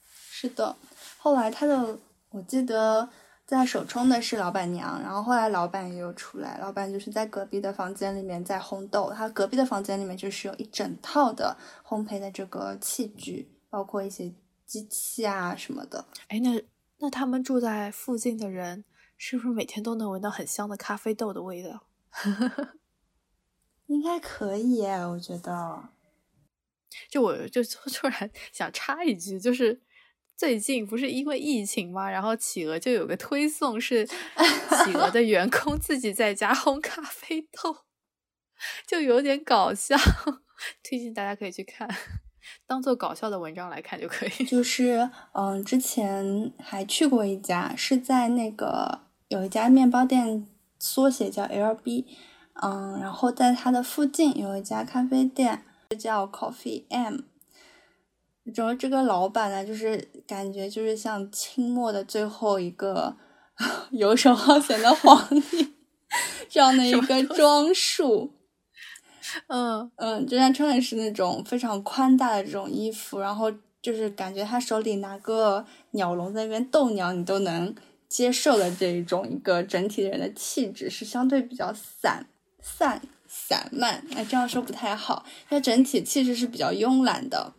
[0.04, 0.76] 是的，
[1.18, 1.98] 后来他的
[2.30, 3.08] 我记得
[3.46, 14.32] 在首冲的是老板娘，然后后来老板也有出来，老板就是在隔壁的房间里面在烘豆，他隔壁的房间里面就是有一整套的烘焙的这个器具，包括一些
[14.64, 16.04] 机器啊什么的。
[16.28, 16.62] 哎，那
[16.98, 18.84] 那他们住在附近的人
[19.16, 21.86] 是不是每天都能闻到很香的咖啡豆的味道？
[23.88, 25.90] 应该可以，我觉得。
[27.10, 29.82] 就我就 突然想插一句，就是
[30.36, 37.76] 最近不是因为疫情嘛，然后企鹅就有个推送，是企鹅的员工自己在家烘咖啡豆，
[38.88, 39.96] 就有点搞笑，
[40.82, 41.88] 推荐大家可以去看，
[42.66, 44.44] 当做搞笑的文章来看就可以。
[44.44, 50.46] 就 是嗯，之前还去过一家，是在那个有一家面包店，
[50.78, 52.04] 缩写叫 LB，
[52.62, 55.62] 嗯，然后在它的附近有一家咖啡店，
[55.98, 57.20] 叫 Coffee M。
[58.54, 63.16] 然后这个老板呢，就是感觉就是像清末的最后一个
[63.92, 65.74] 游手好闲的皇帝
[66.48, 68.32] 这样的一个装束。
[69.48, 77.74] 嗯嗯，就像穿的是那种非常宽大的这种衣服，然后就是感觉他手里拿个鸟笼在那边逗鸟，你都能
[78.08, 82.26] 接受的这一种一个整体人的气质是相对比较散
[82.76, 87.54] 散散漫，哎，这样说不太好，它整体气质是比较慵懒的。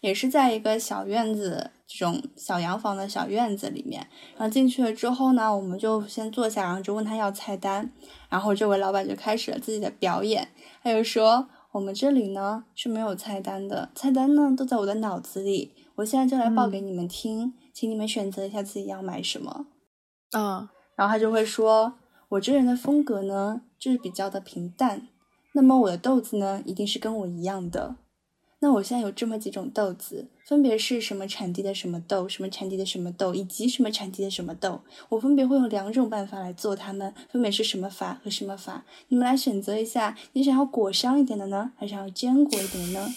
[0.00, 4.06] 也是在一个小院子，这种小洋房的小院子里面。
[4.36, 7.92] 然后进去了之后呢，我们就先坐下，然后就问他要菜单。
[8.30, 10.48] 然后这位老板就开始了自己的表演，
[10.82, 15.74] 他就说：“我们这里呢是没有菜单的，菜单呢都在我的脑子里。
[15.96, 19.66] 我现在就来报给你们听，请你们选择一下自己要买什么。”
[20.32, 20.66] 嗯，
[20.96, 21.94] 然后他就会说
[22.30, 25.08] ：“我这人的风格呢就是比较的平淡，
[25.52, 27.96] 那么我的豆子呢一定是跟我一样的。”
[28.62, 34.82] 那我现在有这么几种豆子，分别是什么产地的什么豆，什么产地的什么豆，以及什么产地的什么豆。
[35.08, 38.84] 我分别会用两种办法来做它们，分别是什么法和什么法。
[39.08, 43.08] 你们来选择一下，你想要果香一点的呢，还是想要坚果一点的呢？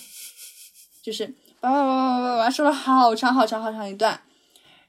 [1.01, 1.27] 就是
[1.59, 4.21] 叭叭叭叭叭叭说了好长好长好长一段，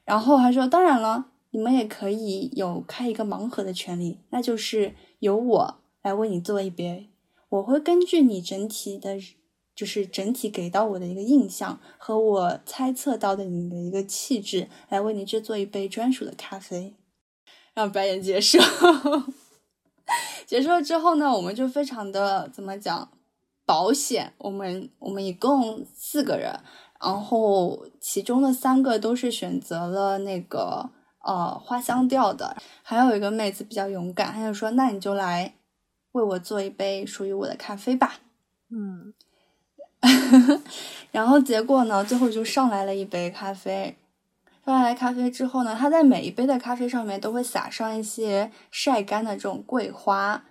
[0.05, 7.09] 然后还说，当然了，你们也可以有开一个盲盒的权利，那就是由我来为你做一杯，
[7.49, 9.19] 我会根据你整体的。
[9.75, 16.95] 就是整体给到我的一个印象和我猜测到的你的一个气质，来为你制作一杯专属的咖啡。
[17.73, 18.57] 让表演结束，
[20.47, 23.11] 结束了之后呢，我们就非常的怎么讲
[23.65, 24.31] 保险。
[24.37, 26.57] 我们我们一共四个人，
[27.01, 30.89] 然后其中的三个都是选择了那个
[31.25, 35.55] 呃花香调的，还有一个妹子比较勇敢，她就说：“那你就来
[36.13, 38.19] 为我做一杯属于我的咖啡吧。”
[38.71, 39.13] 嗯。
[41.11, 42.05] 然后结果呢？
[42.05, 43.97] 最后就上来了一杯咖啡。
[44.63, 50.43] 上来咖啡之后呢，他在每一杯的咖啡上面都会撒上一些晒干的这种桂花，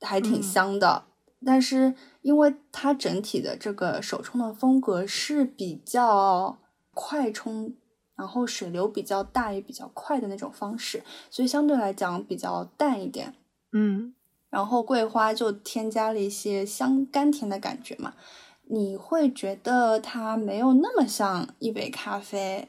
[0.00, 1.04] 还挺香的。
[1.44, 6.58] 但是因为它整体的这个手冲的风格是比较
[6.92, 7.74] 快冲，
[8.18, 13.32] 然后水流比较大也比较快的那种方式，所以相对来讲比较淡一点。
[13.72, 14.12] 嗯，
[14.50, 18.14] 然后桂花就添加了一些香甘甜的感觉嘛。
[18.70, 22.68] 你会觉得它没有那么像一杯咖啡，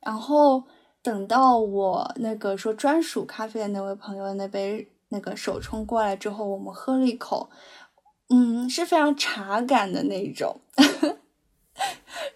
[0.00, 0.64] 然后
[1.00, 7.48] 等到我那个说专属咖啡的那位朋友那杯那个手冲过来之后，我们喝了一口，
[8.28, 10.60] 嗯，是非常茶感的那种。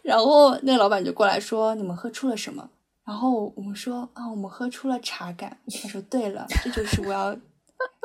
[0.08, 2.70] 然后那老板就过来说：“你们喝出了什么？”
[3.04, 7.36] 然后我们说：“啊，我们喝出了茶感。”他说：“对了，这就是我要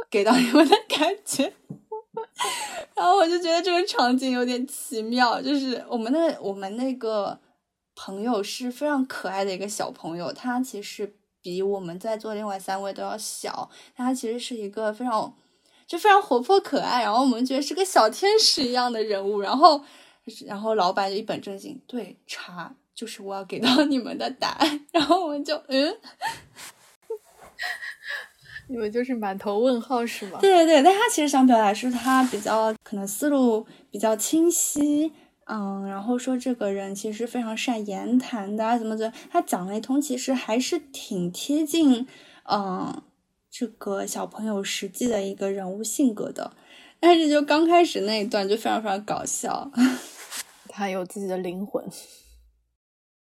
[0.09, 1.53] 给到你们的感觉。
[2.93, 7.39] ”然后我就觉得这个场景有点奇妙，就是我们的我们那个
[7.95, 15.33] 朋友是非常可爱的一个小朋友，他其实比我们在座另外三位都要小，他其实是一个非常
[15.87, 19.81] 就非常活泼可爱，然后我们觉得是个小天使一样的人物，然后
[20.45, 25.95] 然后老板就一本正经，对，茶就是我要给到你们的答案， 然后我们就嗯。
[28.69, 30.39] 你们就是满头问号是吗？
[30.39, 35.11] 对对对，但他其实想表达是他比较可能思路比较清晰，
[35.45, 42.07] 嗯，然后说这个人其实非常善言谈的，怎么怎么，他讲了一通，其实还是挺贴近，
[42.49, 43.01] 嗯，
[43.51, 46.53] 这个小朋友实际的一个人物性格的。
[47.05, 49.69] 但是就刚开始那一段就非常非常搞笑，
[50.69, 51.85] 他有自己的灵魂。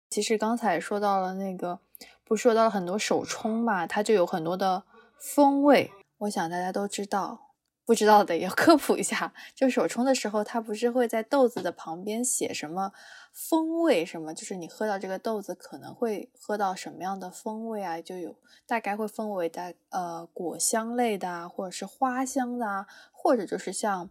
[0.09, 1.81] 其实刚才说到了那个，
[2.23, 4.85] 不说到了很多手冲嘛，它就有很多的。
[5.19, 9.35] 风味，我想大家都知道，不知道的也科普一下。
[9.53, 12.93] 就手冲的时候，它不是会在豆子的旁边写什么
[13.33, 14.33] 风味什么？
[14.35, 18.01] 就是你喝到这个豆子可能会喝到什么样的风味啊？
[18.01, 24.11] 就有大概会分为的呃果香类的啊，或者是花香的啊，或者就是像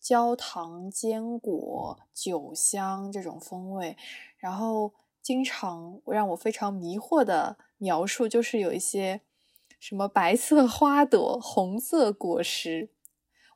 [0.00, 3.96] 焦糖、坚果、酒香这种风味。
[4.36, 9.22] 然后经常让我非常迷惑的描述就是有一些。
[9.78, 12.90] 什么白色花朵、红色果实，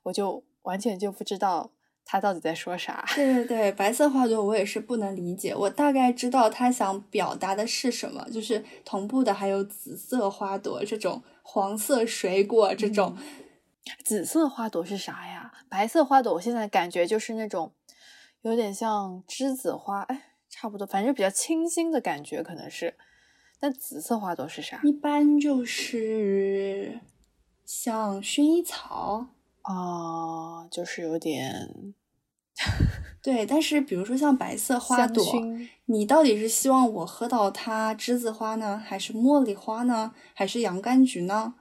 [0.05, 1.70] 我就完全就不知道
[2.05, 3.05] 他到底在说啥。
[3.14, 5.55] 对对对，白色花朵我也是不能理解。
[5.55, 13.16] 我大概知道他想表达的是什么，就是同步的还有紫色花朵这种黄色水果这种。
[14.02, 15.52] 紫色花朵是啥呀？
[15.68, 17.72] 白色花朵我现在感觉就是那种
[18.42, 22.94] 有点像栀子花，哎，差不多，反正比较清新的感觉可能是。
[23.61, 24.80] 但紫色花朵是啥？
[24.84, 27.00] 一般就是
[27.64, 29.28] 像薰衣草
[29.65, 31.69] 哦，就是有点。
[33.21, 35.25] 对，但是比如说像白色花朵，
[35.87, 41.55] 你到底是希望我喝到它栀子花呢，还是茉莉花呢，还是洋甘菊呢？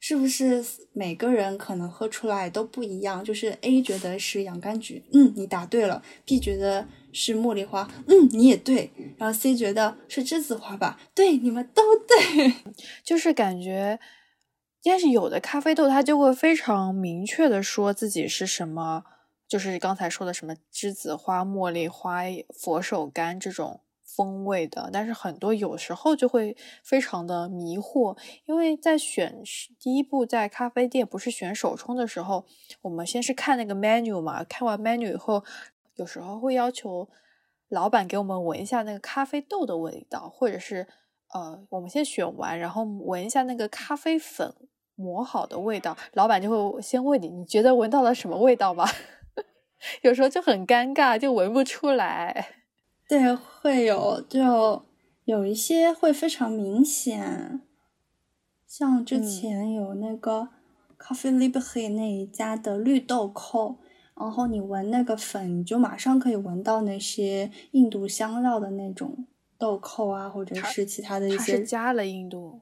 [0.00, 3.24] 是不是每个人可能喝出来都不一样？
[3.24, 12.52] 就是 A 觉得是洋甘菊，嗯，你答对了；B 觉得是茉莉花，嗯，你也对；然后 C 觉得是栀子花吧，对，你们都对。
[13.02, 13.98] 就是感觉，
[14.82, 19.04] 但是有的咖啡豆它就会非常明确的说自己是什么。
[19.46, 22.24] 就是刚才说的什么栀子花、茉莉花、
[22.54, 28.14] 佛手柑这种风味的，但是很多有时候就会非常的迷惑，
[28.44, 29.42] 因为在选
[29.80, 32.44] 第一步在咖啡店不是选手冲的时候，
[32.82, 35.42] 我们先是看那个 menu 嘛，看完 menu 以后，
[35.96, 37.08] 有时候会要求
[37.70, 40.86] 老板给我们闻一下那个咖啡豆的味道，或者是
[41.34, 44.54] 呃，我们先选完，然后闻一下那个咖啡粉
[44.94, 48.86] 磨好的味道，老板就会先问你，你觉得闻到了什么味道吗？
[50.02, 52.56] 有时候就很尴尬，就闻不出来。
[53.08, 54.82] 对，会有，就
[55.24, 57.60] 有一些会非常明显，
[58.66, 60.48] 像之前有那个
[60.98, 63.76] Coffee Libre 那一家的绿豆蔻，
[64.16, 69.26] 然后你闻那个粉，你就马上可以闻到那些印度香料的那种
[69.58, 71.56] 豆蔻啊，或者是其他的一些。
[71.56, 72.60] 是加了印度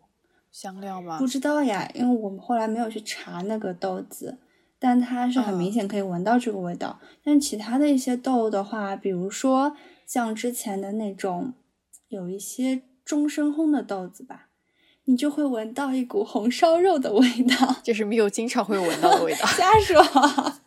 [0.51, 1.19] 香料吗？
[1.19, 4.39] 不知道呀，因为我们后来没有去查那个豆子。
[4.79, 9.75] 但它是很明显可以闻到这个味道，但其他的一些豆的话，比如说
[10.05, 11.55] 像之前的那种
[12.09, 14.49] 有一些中深烘的豆子吧，
[15.05, 19.47] 你就会闻到一股红烧肉的味道， 就是没有经常会闻到的味道。
[19.57, 20.03] 瞎说，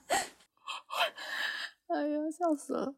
[1.88, 2.96] 哎呀，笑死了。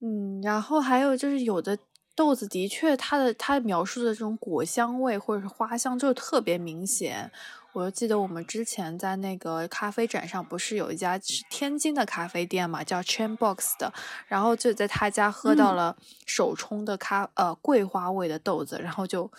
[0.00, 1.76] 嗯，然后还有就是有的
[2.16, 7.30] 豆子的确它的它描述的这种果香味或者是花香就特别明显。
[7.72, 13.92] 我就记得我们之前在那个咖啡展上，不是有一家是天津的咖啡店嘛，叫 Chain Box 的，
[14.26, 15.94] 然后就在他家喝到了
[16.24, 19.30] 手冲的咖呃桂花味的豆子，然后就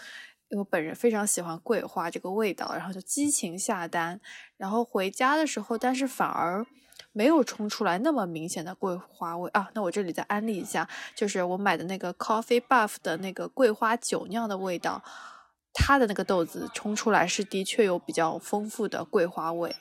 [0.50, 4.22] 因为本人非常喜欢桂花这个味道，然后就激情下单，
[4.56, 6.64] 然后回家的时候，但是反而
[7.18, 9.68] 没有冲出来那么明显的桂花味啊。
[9.74, 15.04] 那我这里再安利一下，就是我买的那个 Coffee Buff 的那个桂花酒酿的味道。
[15.80, 19.76] 它的那个豆子冲出来是的确有比较丰富的桂花味，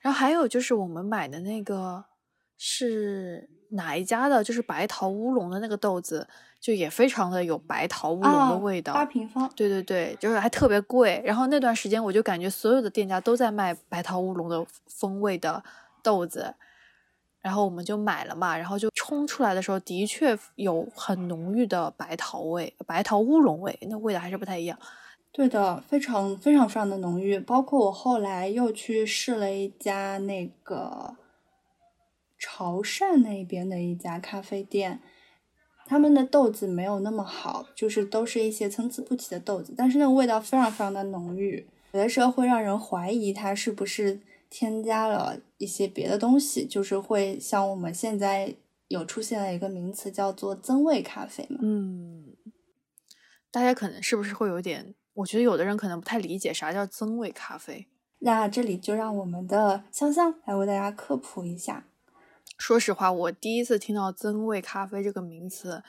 [0.00, 2.04] 然后还有就是我们买的那个
[2.58, 4.44] 是哪一家的？
[4.44, 6.28] 就是白桃乌龙的那个豆子，
[6.60, 8.92] 就也非常的有白桃乌龙的味道。
[8.92, 9.50] 八平方。
[9.56, 11.22] 对对对，就是还特别贵。
[11.24, 15.64] 然后那段时间我就感觉所有的店家都在卖白桃乌龙的风味的
[16.02, 16.54] 豆子。
[17.40, 24.76] 然后我们就买了嘛，然后就冲出来的时候，的确有很浓郁的白桃味、白桃乌龙味，那味道还是不太一样。
[25.30, 27.38] 对的，非常非常非常的浓郁。
[27.38, 31.16] 包括我后来又去试了一家那个
[32.36, 35.00] 潮汕那边的一家咖啡店，
[35.86, 44.20] 他们的豆子没有那么好，就是都是一些参差不齐的豆子，但是那个味道非常非常的浓郁，有的时候会让人怀疑它是不是。
[44.50, 48.56] 添加了一些别的东西，就是会像我们现在
[48.88, 51.58] 有出现了一个名词叫做增味咖啡嘛。
[51.60, 52.34] 嗯，
[53.50, 54.94] 大家可能是不是会有点？
[55.14, 57.88] 我觉得有的人可能不太理解啥叫增味咖啡。
[58.20, 61.86] 那这里就让我们的香香来为大家科普一下。
[62.56, 65.82] 说实话，我第一次听到增味咖啡这个名词。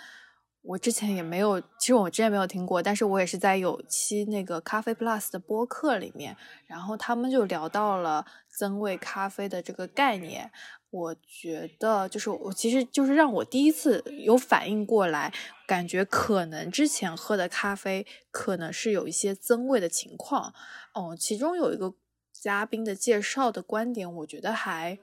[0.61, 6.35] 我之前也没有，其实我之前没有听过，但是我也是在有期那个咖啡 Plus 的播客里面，
[6.67, 10.51] 然后他们就聊到了增味咖啡的这个概念。
[10.91, 15.33] 我觉得就是我其实就是让我第一次有反应过来，
[15.65, 20.53] 感觉可能之前喝的咖啡可能是有一些增味的情况。
[20.93, 21.93] 哦，其中有一个
[22.33, 24.99] 嘉宾的介绍的观点，我觉得还。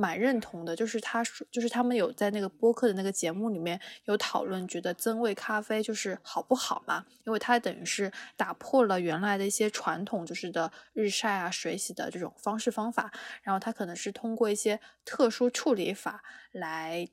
[0.00, 7.04] 蛮认同的，就是他说，就是他们有在那个播客的那个节目里面有讨论，觉得增味咖啡就是好不好嘛？
[7.24, 17.06] 因为它等于是打破了原来的一些传统，就是的日晒啊、水洗的这种方式方法，然后它可能是通过一些特殊处理法来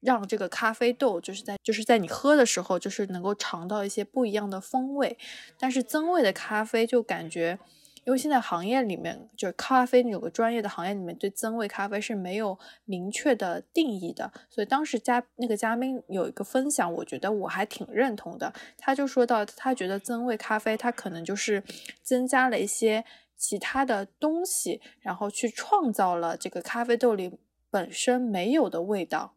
[0.00, 5.16] 让这个咖啡豆就是在就是在你喝的时候，就是能够尝到一些不一样的风味。
[5.58, 7.58] 但是增味的咖啡就感觉。
[8.04, 14.32] 因为现在行业里面，就是咖啡有个专业的行业里面，对增味咖啡是没有明确的定义的。
[14.50, 18.52] 所以当时嘉那个嘉宾有一个分享，我觉得我还挺认同的。
[18.76, 21.62] 他就说到，他觉得增味咖啡它可能就是
[22.02, 23.04] 增加了一些
[23.36, 27.38] 其他的东西，然后去创造了这个咖啡豆里
[27.70, 29.34] 本身没有的味道。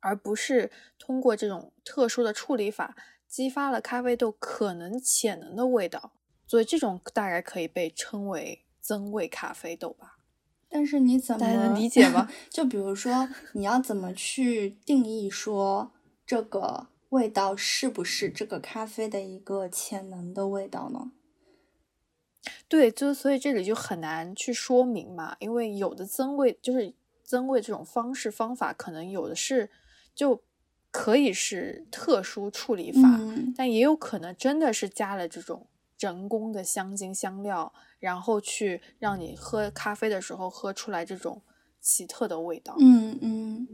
[0.00, 2.94] 而不是通过这种特殊的处理法
[3.26, 6.12] 激发了咖啡豆可能潜能的味道。
[6.46, 10.18] 所以这种大概可以被称为增味咖啡豆吧。
[10.68, 12.28] 但是你怎么能理解吗？
[12.50, 15.92] 就比如说，你要怎么去定义说
[16.26, 21.12] 这个味道是不是这个咖啡的一个潜能的味道呢？
[22.68, 26.92] 对，就所以这里就很难去说明嘛，因为有的增味就是
[27.22, 29.70] 增味这种方式方法，可能有的是
[30.14, 30.42] 就
[30.90, 33.20] 可以是特殊处理法，
[33.56, 35.68] 但也有可能真的是加了这种
[35.98, 37.72] 人工的香精香料。
[37.98, 41.40] 然后去让你喝咖啡的时候喝出来这种
[41.80, 42.76] 奇特的味道。
[42.78, 43.66] 嗯嗯，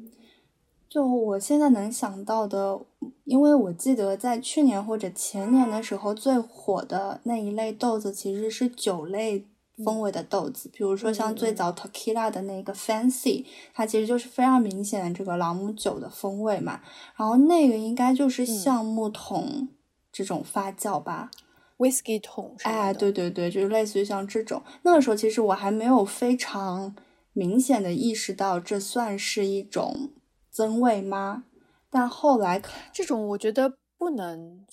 [0.89, 2.81] 就我现在能想到的，
[3.25, 9.45] 因为我记得在去年或者前年的时候，最火的那一类豆子其实是酒类
[9.85, 13.45] 风味的豆子，比如说像最早 Tequila 的那个 Fancy，
[13.75, 16.81] 它其实就是非常明显的这个朗姆酒的风味嘛。
[17.17, 19.69] 然后那个应该就是橡木桶
[20.13, 21.33] 这种发酵吧。
[21.83, 24.63] Whisky 桶，哎，对对对，就是类似于像这种。
[24.83, 26.95] 那个时候其实我还没有非常
[27.33, 30.11] 明显的意识到这算是一种
[30.51, 31.45] 增味吗？
[31.91, 32.63] 但后来
[32.93, 34.65] 这种我觉得不能，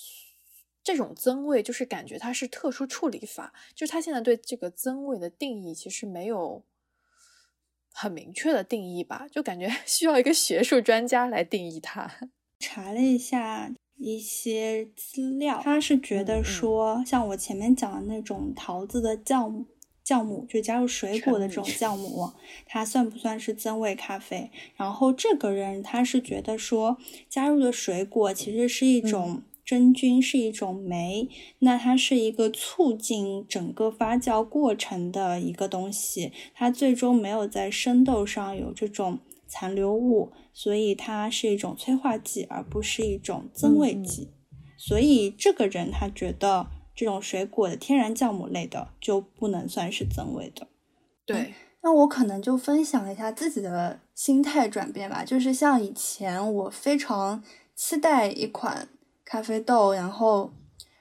[0.84, 6.64] 这种增味就是感觉它是特殊处理法，就是它现在对这个增味的定义其实没有
[7.91, 12.10] 很明确的定义吧，就感觉 需要一个学术专家来定义它。
[12.60, 13.72] 查了一下。
[14.00, 19.66] 一些资料，他是觉得说，像我前面讲的那种桃子的酵母，
[20.06, 22.32] 酵母就加入水果的这种酵母，
[22.66, 24.50] 它算不算是增味咖啡？
[24.78, 26.97] 然后这个人他是觉得说，
[27.30, 31.28] 加入的水果其实是一种真菌，是一种酶，
[31.60, 40.32] 那它是一个促进整个发酵过程的一个东西，它最终没有在生豆上有这种残留物。
[40.62, 44.34] 所以它是一种催化剂，而不是一种增味剂。
[44.78, 50.68] 所以这个人他觉得这种水果的天然酵母类的就不能算是增味的。
[51.26, 55.24] 对，那我可能就分享一下自己的心态转变吧。
[55.24, 57.41] 就是像以前我非常
[57.74, 58.89] 期待一款
[59.24, 60.51] 咖啡豆，然后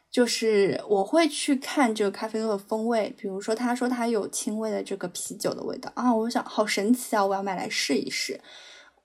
[0.08, 8.40] 就是我会去看这个咖啡豆的风味，比如说他说他有轻微的这个啤酒的味道啊，我想好神奇啊，我要买来试一试。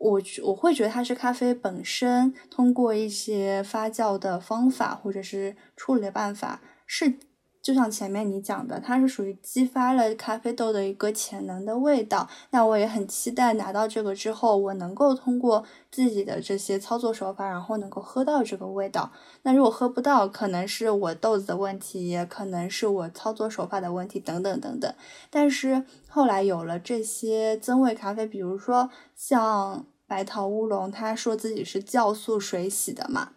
[0.04, 7.18] 我我会觉得它是咖啡本身通过一些发酵的方法或者是处理的办法，是
[7.62, 12.28] 就像前面你讲的，它是属于激发了咖啡豆的一个潜能的味道。
[12.50, 19.10] 那我也很期待拿到这个之后，我能够通过自己的这些操作手法，然后能够喝到这个味道。
[19.44, 24.94] 那如果喝不到，可能是我豆子的问题，也可能是我操作手法的问题，等等等等。
[25.30, 29.86] 但是后来有了这些增味咖啡，比如说像。
[30.08, 33.32] 白桃乌龙，他说自己是酵素水洗的嘛？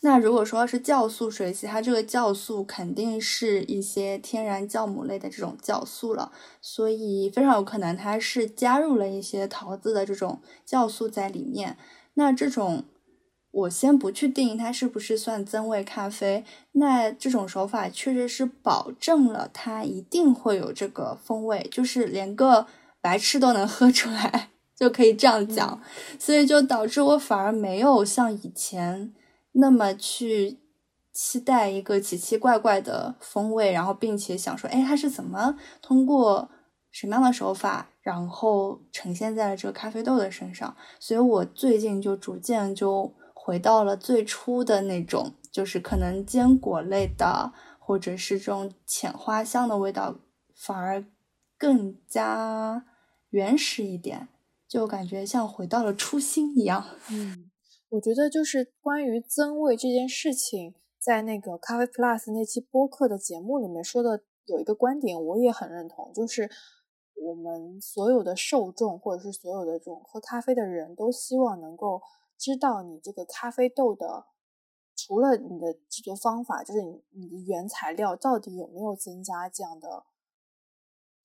[0.00, 11.76] 那如果说是酵素水洗，它这个酵素肯定是一些天然酵母类的这种酵素了，所以非常有可能它是加入了一些桃子的这种酵素在里面。
[12.14, 12.84] 那这种
[13.50, 22.68] 我先不去定它是不是算增味咖啡，那这种手法确实是保证了它一定会有这个风味，就是连个
[23.00, 24.50] 白痴都能喝出来。
[24.78, 25.82] 就可以这样讲，
[26.20, 29.12] 所以就导致我反而没有像以前
[29.52, 30.60] 那么去
[31.12, 36.48] 期待一个奇奇怪怪的风味，然后并且想说，哎，它是怎么通过
[36.92, 40.76] 什么样的手法，然后呈现在了这个咖啡豆的身上。
[41.00, 50.14] 所以我最近就逐渐就回到了最初的那种，就是可能坚果类的，或者是这种浅花香的味道，
[50.54, 51.04] 反而
[51.58, 52.84] 更加
[53.30, 54.28] 原始一点。
[54.68, 56.84] 就感觉像回到了初心一样。
[57.10, 57.50] 嗯，
[57.88, 66.50] 我觉得就是关于增味这件事情，在那个咖啡 Plus 那期播客的节目里面说的有一个观点，我也很认同，就是
[67.14, 72.02] 我们所有的受众或者是所有的这种喝咖啡的人都希望能够
[72.36, 74.26] 知道你这个咖啡豆的，
[74.94, 80.04] 除了你的制作方法，就是你你的原材料到底有没有增加这样的。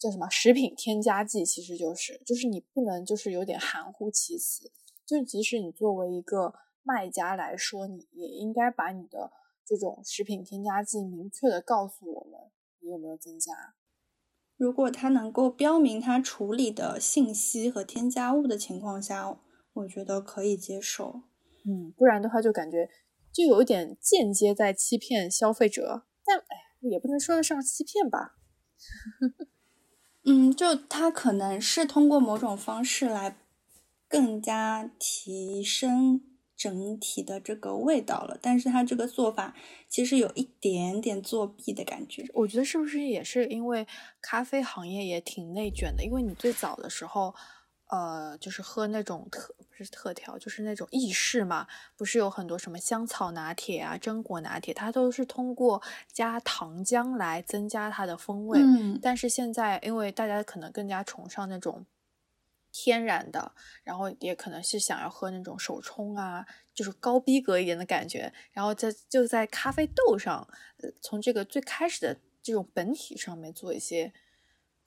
[0.03, 1.45] 叫什么食品添加剂？
[1.45, 4.69] 其实就是，就是你不能就是有点含糊其辞。
[5.05, 9.31] 就即使你作为一个卖家来说，你也应该把你的
[9.65, 12.51] 这种食品添加剂明确的告诉我们，
[12.81, 13.75] 你有没有增加。
[14.57, 19.39] 如果它能够标明它处理的信息和添加物的情况下，
[19.73, 21.23] 我觉得可以接受。
[21.65, 22.89] 嗯，不然的话就感觉
[23.31, 26.05] 就有一点间接在欺骗消费者。
[26.25, 28.35] 但哎，也不能说得上欺骗吧。
[30.25, 33.37] 嗯，就它可能是通过某种方式来
[34.07, 36.21] 更加提升
[36.55, 38.37] 整体的这个味道了。
[38.41, 39.53] 但是它这个做法
[39.89, 42.25] 其实有一点点作弊的感觉。
[42.33, 43.85] 我觉得是不是也是因为
[44.21, 46.03] 咖啡行业也挺内卷的？
[46.03, 47.35] 因为你最早的时候。
[47.93, 55.79] 呃，就是喝那种特不是特调，就是那种意式嘛，不是有很多什么香草拿铁啊、榛果拿铁，它都是通过
[56.11, 58.59] 加糖浆来增加它的风味。
[58.59, 61.85] 嗯，但是现在因为大家可能更加崇尚那种
[62.71, 63.51] 天然的，
[63.83, 74.11] 然后也可能是想要喝那种手冲啊，就是高逼格一点的感觉，然后在就在咖啡豆上，呃，从这个最开始的这种本体上面做一些。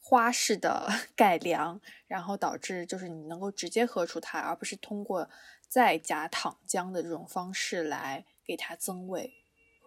[0.09, 0.87] 花式的
[1.17, 5.29] 改良，然后导致就是你能够直接喝出它，而不是通过
[5.69, 9.33] 再加糖浆的这种方式来给它增味。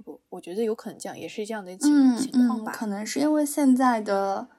[0.03, 2.73] 不，我觉得有可能这样，也是这样的情情况吧。
[2.73, 4.49] 可能是因为现在的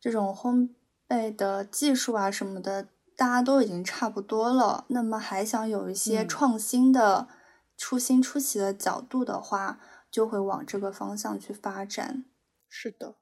[0.00, 0.70] 这种烘
[1.06, 4.84] 焙的技术啊什么的，大家都已经差不多了。
[4.88, 7.28] 那么还想有一些创新的、
[7.76, 9.78] 出新出奇的角度的话，
[10.10, 12.24] 就会往这个方向去发展。
[12.68, 13.14] 是的，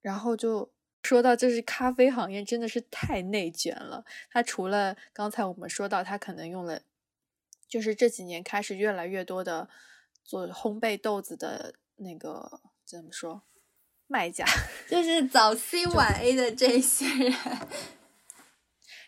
[0.00, 0.73] 然后就。
[1.04, 4.04] 说到就是咖啡行业真的是太内卷了。
[4.30, 6.80] 它除了刚才我们说到，它可能用了，
[7.68, 9.68] 就是这几年开始越来越多的
[10.24, 13.42] 做烘焙豆子的那个怎么说
[14.06, 14.44] 卖家，
[14.88, 17.34] 就是早 C 晚 A 的这些人。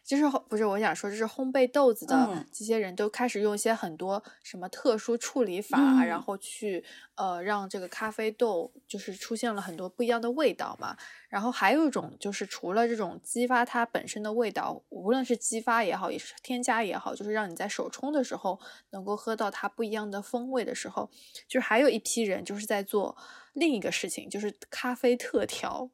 [0.07, 6.84] 就是不是我想说，就是烘焙豆子的这些人都开始用一些很多什么特殊处理法，然后去
[7.16, 10.96] 呃让这个咖啡豆就是出现了很多不一样的味道嘛。
[11.28, 21.11] 然后还有一种就是除了这种激发它本身的味道，无论是激发也好，也是添加也好，就是让你在手冲的时候能够喝到它不一样的风味的时候，
[21.48, 23.16] 就是还有一批人就是在做
[23.54, 25.90] 另一个事情，就是咖啡特调。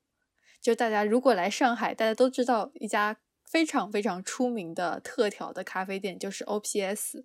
[0.61, 3.17] 就大家如果来上海，大家都知道一家。
[3.45, 7.23] 非常非常出名的特调的咖啡店就是 OPS，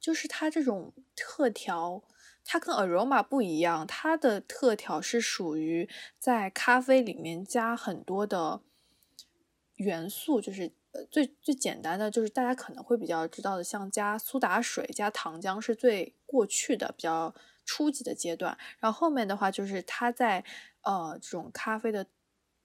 [0.00, 2.02] 就是它这种特调，
[2.44, 5.88] 它跟 Aroma 不一样，它的特调是属于
[6.18, 8.60] 在咖啡里面加很多的
[9.76, 10.72] 元素，就是。
[11.10, 17.34] 最最简单的就是大家可能会比较知道的，像加苏打水、加糖浆是最过去的比较
[17.64, 18.56] 初级的阶段。
[18.78, 20.44] 然后后面的话就是它在
[20.82, 22.06] 呃这种咖啡的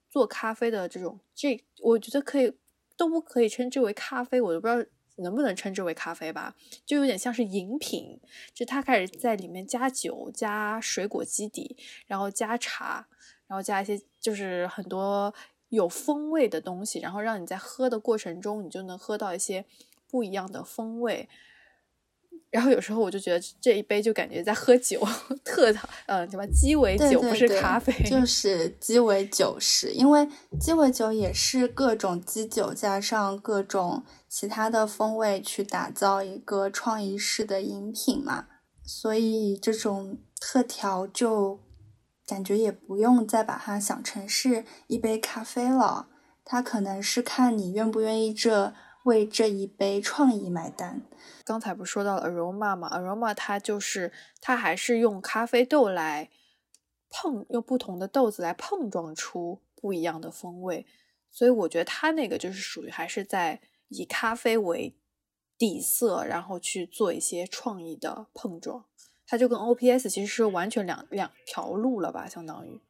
[0.09, 2.53] 做咖啡的这种这，我觉得可以
[2.95, 6.55] 都不可以称之为咖啡，我都不知道能不能称之为咖啡吧，
[6.85, 8.19] 就有点像是饮品。
[8.53, 11.75] 就它开始在里面加酒、加水果基底，
[12.07, 13.07] 然后加茶，
[13.47, 15.33] 然后加一些就是很多。
[15.71, 19.65] 有风味的东西，然后让你在喝的过程中，你就能喝到一些
[20.09, 21.27] 不一样的风味。
[22.49, 24.99] 然后有时候我就觉得这一杯就感觉在喝酒，
[25.45, 25.73] 特
[26.05, 30.27] 呃什么鸡尾酒不是咖啡，就 是鸡尾酒是因为
[30.59, 38.47] 鸡尾酒也是各种基酒加上各种其他的风味去打造一个创意式的饮品嘛，
[38.83, 41.61] 所以这种特调就。
[42.31, 46.07] 感觉也不用再把它想成是一杯咖啡了，
[46.45, 48.73] 它可能是看你愿不愿意这
[49.03, 51.01] 为这一杯创意买单。
[51.43, 56.29] 刚才不是说到了 aroma 吗？aroma 它就是它还是用咖啡豆来
[57.09, 60.87] 碰，用不同的豆子来碰撞出不一样的风味，
[61.29, 63.59] 所以我觉得它那个就是属于还是在
[63.89, 64.95] 以咖啡为
[65.57, 68.85] 底色，然后去做一些创意的碰撞。
[69.31, 72.81] 它就跟 OPS 其实是完全两两条路了吧，相当于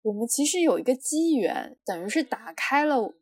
[0.00, 3.12] 我们其实有一个机缘，等于是打开了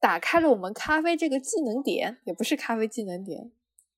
[0.00, 3.52] 打开了我们咖啡这个技能点，也不是咖啡技能点，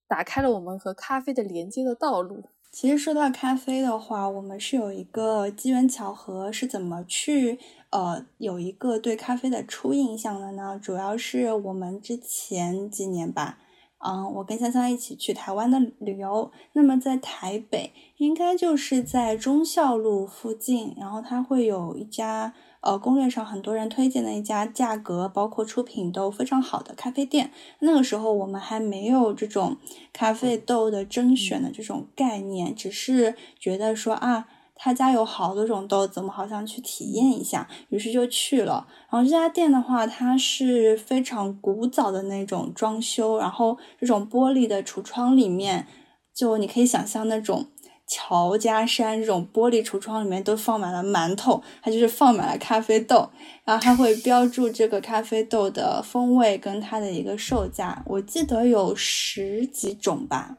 [0.07, 2.45] 打开了我们和咖啡的连接的道路。
[2.71, 7.59] 其实说到咖啡的话，我们是有一个机缘巧合，是怎么去
[7.89, 10.79] 呃有一个对咖啡的初印象的呢？
[10.79, 13.59] 主要是我们之前几年吧。
[14.07, 27.51] 嗯，我跟香香一起去台湾的旅游，那么在台北，应该就是在忠孝路附近，然后它会有一家呃攻略上很多人推荐的一家价格包括出品都非常好的咖啡店。
[27.79, 29.79] 那个时候我们还没有这种
[30.13, 34.47] 咖啡豆的甄选的这种概念，只是觉得说啊。
[34.77, 38.87] 他家有好多种豆子，我们好想去体验一下，于是就去了。
[39.11, 45.87] 然后这家店的话，它是非常古早的那种装修，然后这种玻璃的橱窗里面，
[46.35, 47.67] 就你可以想象那种
[48.07, 53.31] 乔家山这种玻璃橱窗里面都放满了馒头，它就是放满了咖啡豆，
[53.65, 60.59] 然后它会标注这个咖啡豆的风味跟它的一个售价，我记得有十几种吧。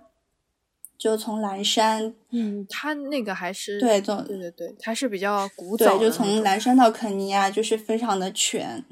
[1.06, 8.84] 就从蓝山，嗯，它那个还是对，对对对，它是比较古早，对，就从蓝山到肯尼亚就是非常的全，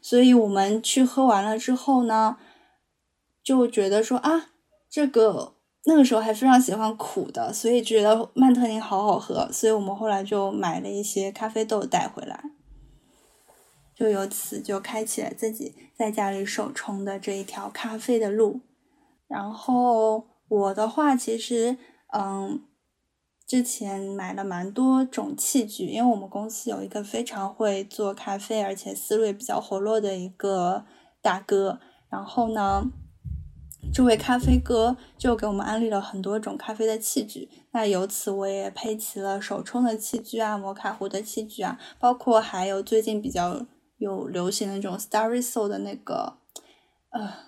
[0.00, 2.36] 所以我们去喝完了之后呢，
[3.42, 4.50] 就觉得说啊，
[4.88, 5.54] 这个
[5.86, 12.44] 那个时候还非常喜欢苦的，所以觉得曼特宁好好喝，所以我们后来就买了一些咖啡豆带回来，
[13.92, 18.60] 就由此就开启了自己在家里手冲的这一条咖啡的路，
[19.26, 20.28] 然后。
[20.48, 21.76] 我的话，其实，
[22.14, 22.62] 嗯，
[23.46, 30.86] 之前买了蛮多种器具，因为我们公司有一个非常会做咖啡，而且思路也比较活络的一个
[31.20, 31.80] 大哥。
[32.08, 32.84] 然后呢，
[33.92, 37.50] 这位咖啡哥就给我们安利了很多种咖啡的器具。
[37.72, 43.66] 那由此我也配齐了手冲的器具啊，摩卡壶的器具啊，包括还有最近比较
[43.98, 46.38] 有流行的那种 Starry Soul 的那个，
[47.10, 47.47] 呃。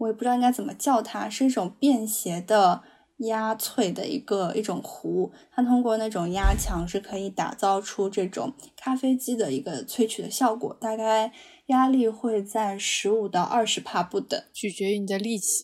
[0.00, 2.82] 我也不知道应该怎么叫它，是一种便携的
[3.18, 11.30] 压萃的一个一种壶，它通过那种压强是可以打造出这种咖啡机的一个萃取的效果，大概
[11.66, 15.62] 压力会在十五到二十帕不等，取决于你的力气。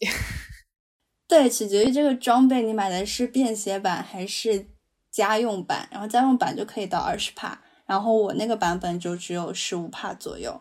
[1.27, 4.67] 对，取决于这个装备你买的是便携版还是
[5.11, 10.61] 家用版，然后家用版就可以到二十帕，然后我那个版本就只有十五帕左右。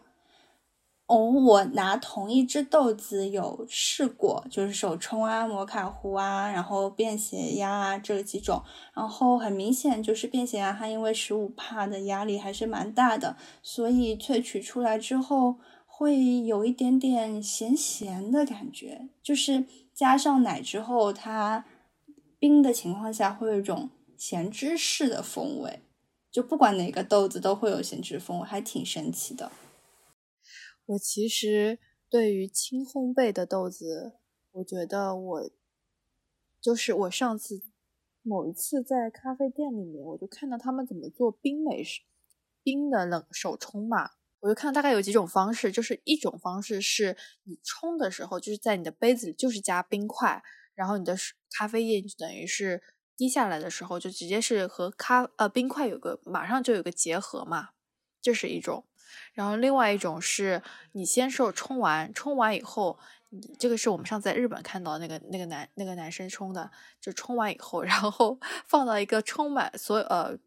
[1.07, 8.63] 哦，我拿同一只豆子有试过，就是手冲啊、摩卡壶啊，然后便携压啊这几种，
[8.95, 21.65] 然后很明显就是便携压它因为十五帕的压力还是蛮大的，所以萃取出来之后会有一点点咸咸的感觉，就是加上奶之后它
[22.39, 25.81] 冰的情况下会有一种咸芝士的风味，
[26.31, 29.51] 就不管哪个豆子都会有咸芝风味，还挺神奇的。
[30.87, 31.79] 我其实
[32.09, 34.13] 对于轻烘焙的豆子，
[34.51, 35.49] 我觉得我
[36.61, 37.63] 就是我上次
[38.21, 42.01] 某一次在咖啡店里面，我就看到他们怎么做冰美式
[42.61, 50.43] 冰的冷手冲嘛，我就看大概有几种方式，就是一种方式是你冲的时候，就是在你的杯子里就是加冰块，
[50.75, 51.15] 然后你的
[51.51, 52.83] 咖啡液就等于是
[53.17, 57.69] 滴下来的时候，就直接是和咖呃冰块有个马上就有个结合嘛，
[58.21, 58.85] 这是一种。
[59.33, 60.61] 然后另外一种是
[60.93, 62.97] 你先受冲完，冲完以后，
[63.59, 70.37] 这个是我们上次在日本看到那个那个男那个男生冲的，就冲完以后，然后 放到一个充满所有呃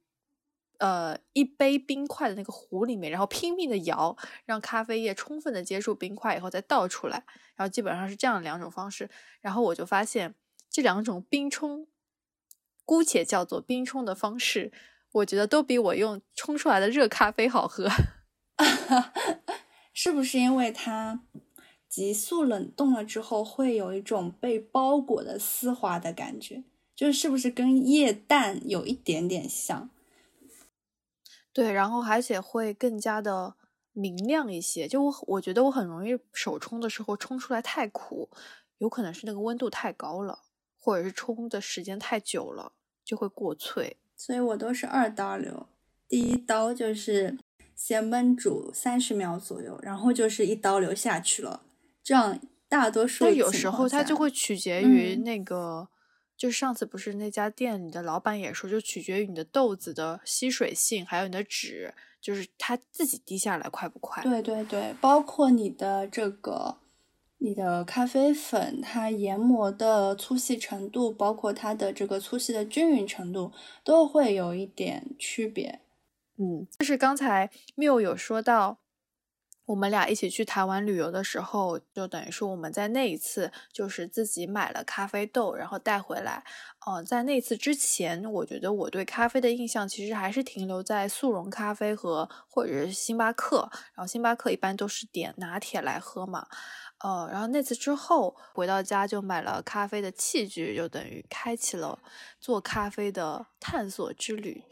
[0.78, 7.24] 呃一杯冰块的那个壶里面，然后拼命的摇，让咖啡液充分的接触冰块以后再倒出来，
[7.56, 9.10] 然后基本上是这样两种方式。
[9.40, 10.34] 然后我就发现
[10.70, 11.86] 这两种冰冲，
[12.84, 14.72] 姑且叫做冰冲的方式，
[15.12, 17.88] 我觉得都比我用冲出来的热咖啡好喝。
[19.94, 21.22] 是不是因为它
[21.88, 26.64] 急速冷冻了之后，会有一种被包裹的丝滑的感觉？
[26.94, 29.90] 就是不是跟液氮有一点点像？
[31.52, 33.54] 对，然后而且会更加的
[33.92, 34.86] 明亮一些。
[34.86, 38.28] 就我我觉得我很容易手冲的时候冲出来太苦，
[38.78, 40.40] 有可能是那个温度太高了，
[40.78, 42.72] 或者是冲的时间太久了，
[43.04, 43.96] 就会过脆。
[44.16, 45.68] 所以我都是二刀流，
[46.08, 47.38] 第一刀就是。
[47.78, 51.62] 先焖煮三十秒左右，然后就是一刀流下去了。
[52.02, 53.24] 这样大多数。
[53.24, 55.88] 但有时候它就会取决于那个，
[56.36, 64.24] 就上次不是那家店里的老板也说，就取决于你的豆子的吸水性，还有你的纸，就是它自己滴下来快不快。
[64.24, 66.78] 对对对，包括你的这个，
[67.38, 73.52] 你的咖啡粉它研磨的粗细程度，包括它的这个粗细的均匀程度，
[73.84, 75.80] 都会有一点区别。
[76.38, 78.78] 嗯，就是刚才缪有说到，
[79.66, 86.44] 我们俩一起去台湾旅游的时候，就等于说我们在那一次就是自己买了咖啡豆，然后带回来。
[86.86, 96.46] 嗯，在那次之前，我觉得我对咖啡的印象其实还是停留在速溶咖啡和或者是星巴克，然后星巴克一般都是点拿铁来喝嘛。
[97.00, 101.98] 呃，然后那次之后回到家就买了咖啡的器具，就等于开启了
[102.40, 104.64] 做咖啡的探索之旅。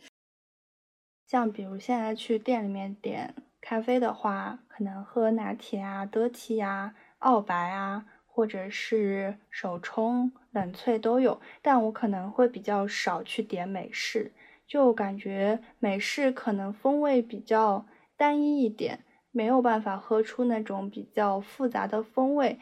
[1.27, 11.41] 像比如现在去店里面点咖啡的话，可能喝拿铁啊、德提啊、澳白啊，或者是手冲、冷萃都有。
[11.63, 14.33] 但我可能会比较少去点美式，
[14.69, 19.01] 就感觉美式可能风味比较单一一点，
[19.33, 22.61] 没有办法喝出那种比较复杂的风味，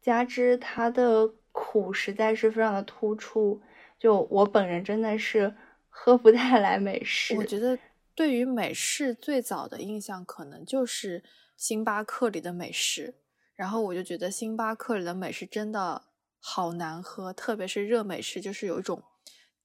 [0.00, 3.62] 加之它的苦实在是非常的突出，
[4.00, 5.54] 就我本人真的是
[5.88, 7.36] 喝不太来美式。
[7.36, 7.78] 我觉得。
[8.20, 11.24] 对于美式最早的印象，可能就是
[11.56, 13.14] 星巴克里的美式，
[13.56, 16.02] 然后我就觉得星巴克里的美式真的
[16.38, 19.02] 好难喝，特别是热美式，就是有一种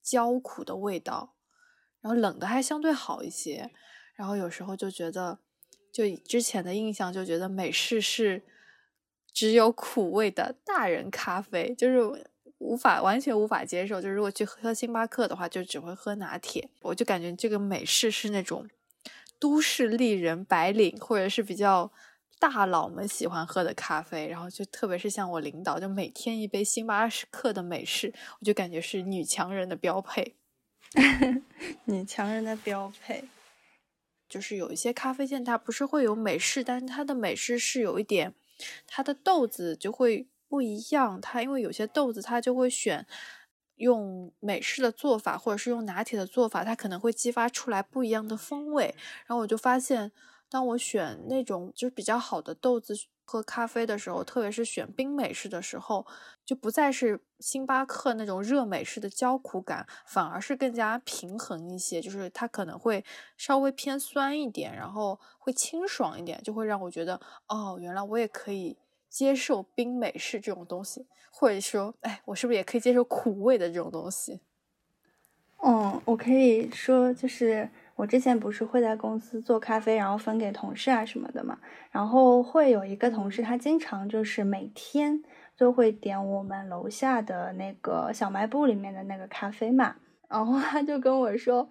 [0.01, 1.35] 焦苦的味道。
[1.99, 3.71] 然后冷的还相对好一些。
[4.15, 5.39] 然后有时候就觉得，
[5.91, 8.41] 就之前的印象就觉得美式是
[9.33, 12.31] 只有苦味的大人咖啡，就是
[12.65, 14.01] 无法完全无法接受。
[14.01, 16.67] 就是如果去喝星巴克的话，就只会喝拿铁。
[16.81, 18.67] 我就感觉这个美式是那种
[19.39, 21.91] 都市丽人、白领或者是比较
[22.39, 24.27] 大佬们喜欢喝的咖啡。
[24.27, 30.35] 然后就特别是像我领导，就每天一杯星巴克的美式，我就感觉是女强人的标配。
[31.85, 33.25] 女强人的标配。
[34.27, 38.33] 就是有一些咖啡店，它不是会有美式，但是它的美式是有一点，
[38.87, 40.25] 它的豆子就会
[40.55, 41.19] 不一样。
[41.19, 43.05] 它因为有些豆子，它就会选
[43.75, 48.95] 用美式的做法，或者是用拿铁的做法，它可能会激发出来不一样的风味。
[49.25, 50.13] 然后我就发现，
[50.49, 52.95] 当我选那种就是比较好的豆子。
[53.27, 56.05] 喝咖啡的时候，特别是选冰美式的时候，
[56.45, 61.99] 就不再是星巴克那种热美式的焦苦感，反而是更加平衡一些。
[61.99, 63.03] 就是它可能会
[63.35, 68.77] 稍微偏酸一点，然后会清爽一点，就会让我觉得，哦，原来我也可以
[69.15, 74.41] 接受冰美式这种东西，或者说，哎，我是不是也可以接受苦味的这种东西？
[75.63, 77.69] 嗯，我可以说就是。
[77.97, 81.57] 我之前不是会在公司做咖啡，然后分给同事啊什么的嘛。
[81.91, 85.23] 然后会有一个同事，他经常就是每天
[85.57, 89.95] 都会点我们楼下的那个小卖部里面的那个咖啡嘛。
[90.27, 91.69] 然后他就跟我说，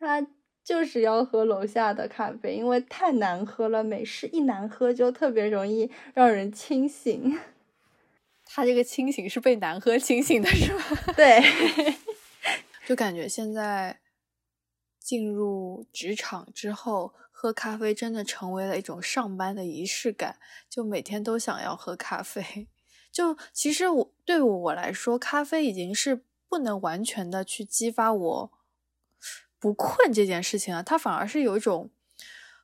[0.00, 0.26] 他
[0.66, 7.38] 就是要喝楼下的咖啡，因为太难喝了，美式一难喝就特别容易让人清醒。
[8.44, 10.84] 他这个清醒是被难喝清醒的是吧？
[11.14, 11.40] 对，
[12.86, 14.00] 就感觉现在。
[14.98, 20.36] 进入职场之后，喝咖啡真的成为了一种上班的仪式感，
[20.68, 22.66] 就每天都想要喝咖啡。
[23.12, 28.52] 就其实我对我来说，咖啡已经是不能完全的去激发我
[29.58, 31.90] 不困这件事情啊，它反而是有一种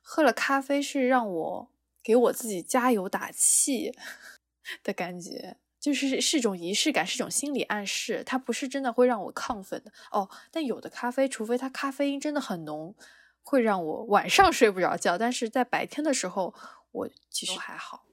[0.01, 1.69] 喝了咖啡是让我
[2.03, 3.91] 给我自己加油打气
[4.83, 5.57] 的感觉。
[5.79, 10.29] 就是是一种仪式感，是一种心理暗示，它不是真的会让我亢奋的哦。
[10.49, 12.95] 但有的咖啡，除非它咖啡因真的很浓，
[13.43, 15.17] 会让我晚上睡不着觉。
[15.17, 16.53] 但是在白天的时候，
[16.93, 18.05] 我其实还好。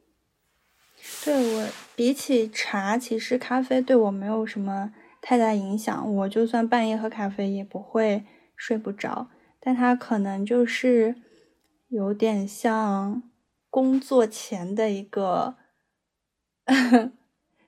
[1.24, 6.12] 对我比起茶，其实咖啡对我没有什么太大影响。
[6.16, 8.24] 我就算半夜喝咖啡，也不会
[8.60, 9.30] 睡不着。
[9.58, 11.16] 但它可能就是
[11.88, 13.22] 有点像
[13.70, 15.56] 工作前的一个。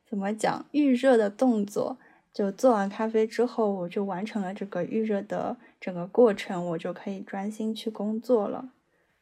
[0.06, 0.66] 怎么讲？
[0.72, 1.98] 预热的动作，
[2.34, 8.74] 就做完咖啡之后，我就完成了这个预热的整个过程，我就可以专心去工作了。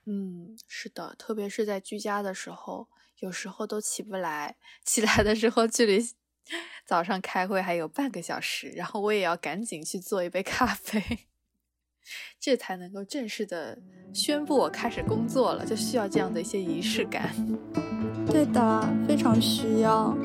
[0.06, 2.88] 嗯，是的，特别是在居家的时候，
[3.20, 6.00] 有时候都起不来，起来的时候距离
[6.84, 11.28] 早上开会还有半个小时，然后我也要赶紧去做一杯咖啡，
[12.40, 13.78] 这才能够正式的
[14.12, 17.34] 宣布我开始工作了，就需要这样的一些仪式感。
[18.26, 20.16] 对的，非常需要。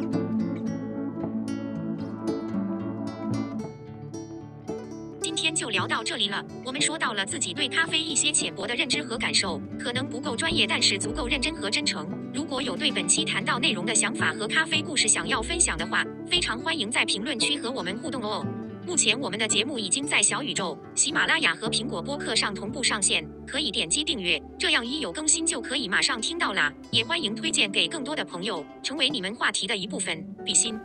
[5.21, 6.43] 今天就聊到这里了。
[6.63, 12.07] 我们说到了自己对咖啡一些浅薄的认知和感受，可能不够专业，但是足够认真和真诚。
[12.33, 18.45] 如果有对本期谈到内容的想法和咖啡故事想要分享的话，非常欢迎在评论区和我们互动哦。
[18.85, 26.71] 目前我们的节目已经在小宇宙、喜马拉雅和苹果播客上同步上线，可以点击订阅，这样一有更新就可以马上听到啦。
[26.91, 30.23] 也欢迎推荐给更多的朋友，成为你们话题的一部分。
[30.45, 30.79] 比心。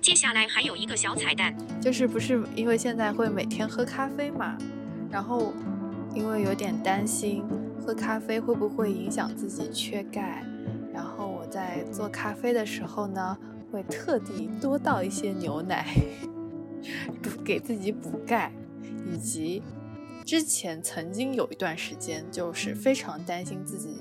[0.00, 4.58] 接下来还有一个小彩蛋，就是不是因为现在会每天喝咖啡嘛，
[5.12, 5.54] 然后
[6.12, 7.44] 因为有点担心
[7.80, 10.44] 喝咖啡会不会影响自己缺钙，
[10.92, 13.38] 然后我在做咖啡的时候呢，
[13.72, 15.96] 会特地多倒一些牛奶，
[17.22, 18.52] 补给自己补钙，
[19.10, 19.62] 以及。
[20.24, 23.96] 之前曾经有一段时间，就是非常担心自己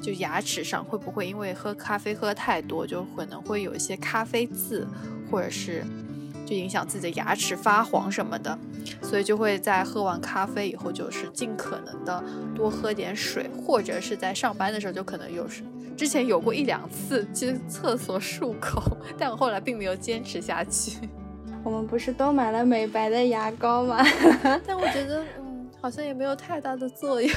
[0.00, 4.88] 就牙齿上会不会因为喝咖啡喝太多，就可能会有一些咖啡渍，
[5.30, 5.84] 或者是
[6.46, 8.58] 就影响自己的牙齿发黄什么的，
[9.02, 12.24] 所以就会在喝完咖啡以后，就是尽可能的
[12.54, 15.62] 多喝点水，或者是在上班的时候就可能有时
[15.96, 21.08] 之前有过一两次去厕所漱口，但我后来并没有坚持下去。
[21.64, 24.04] 我们不是都买了美白的牙膏吗？
[24.66, 25.24] 但我觉得。
[25.38, 25.46] 嗯
[25.78, 27.30] 好像也没有太大的作用。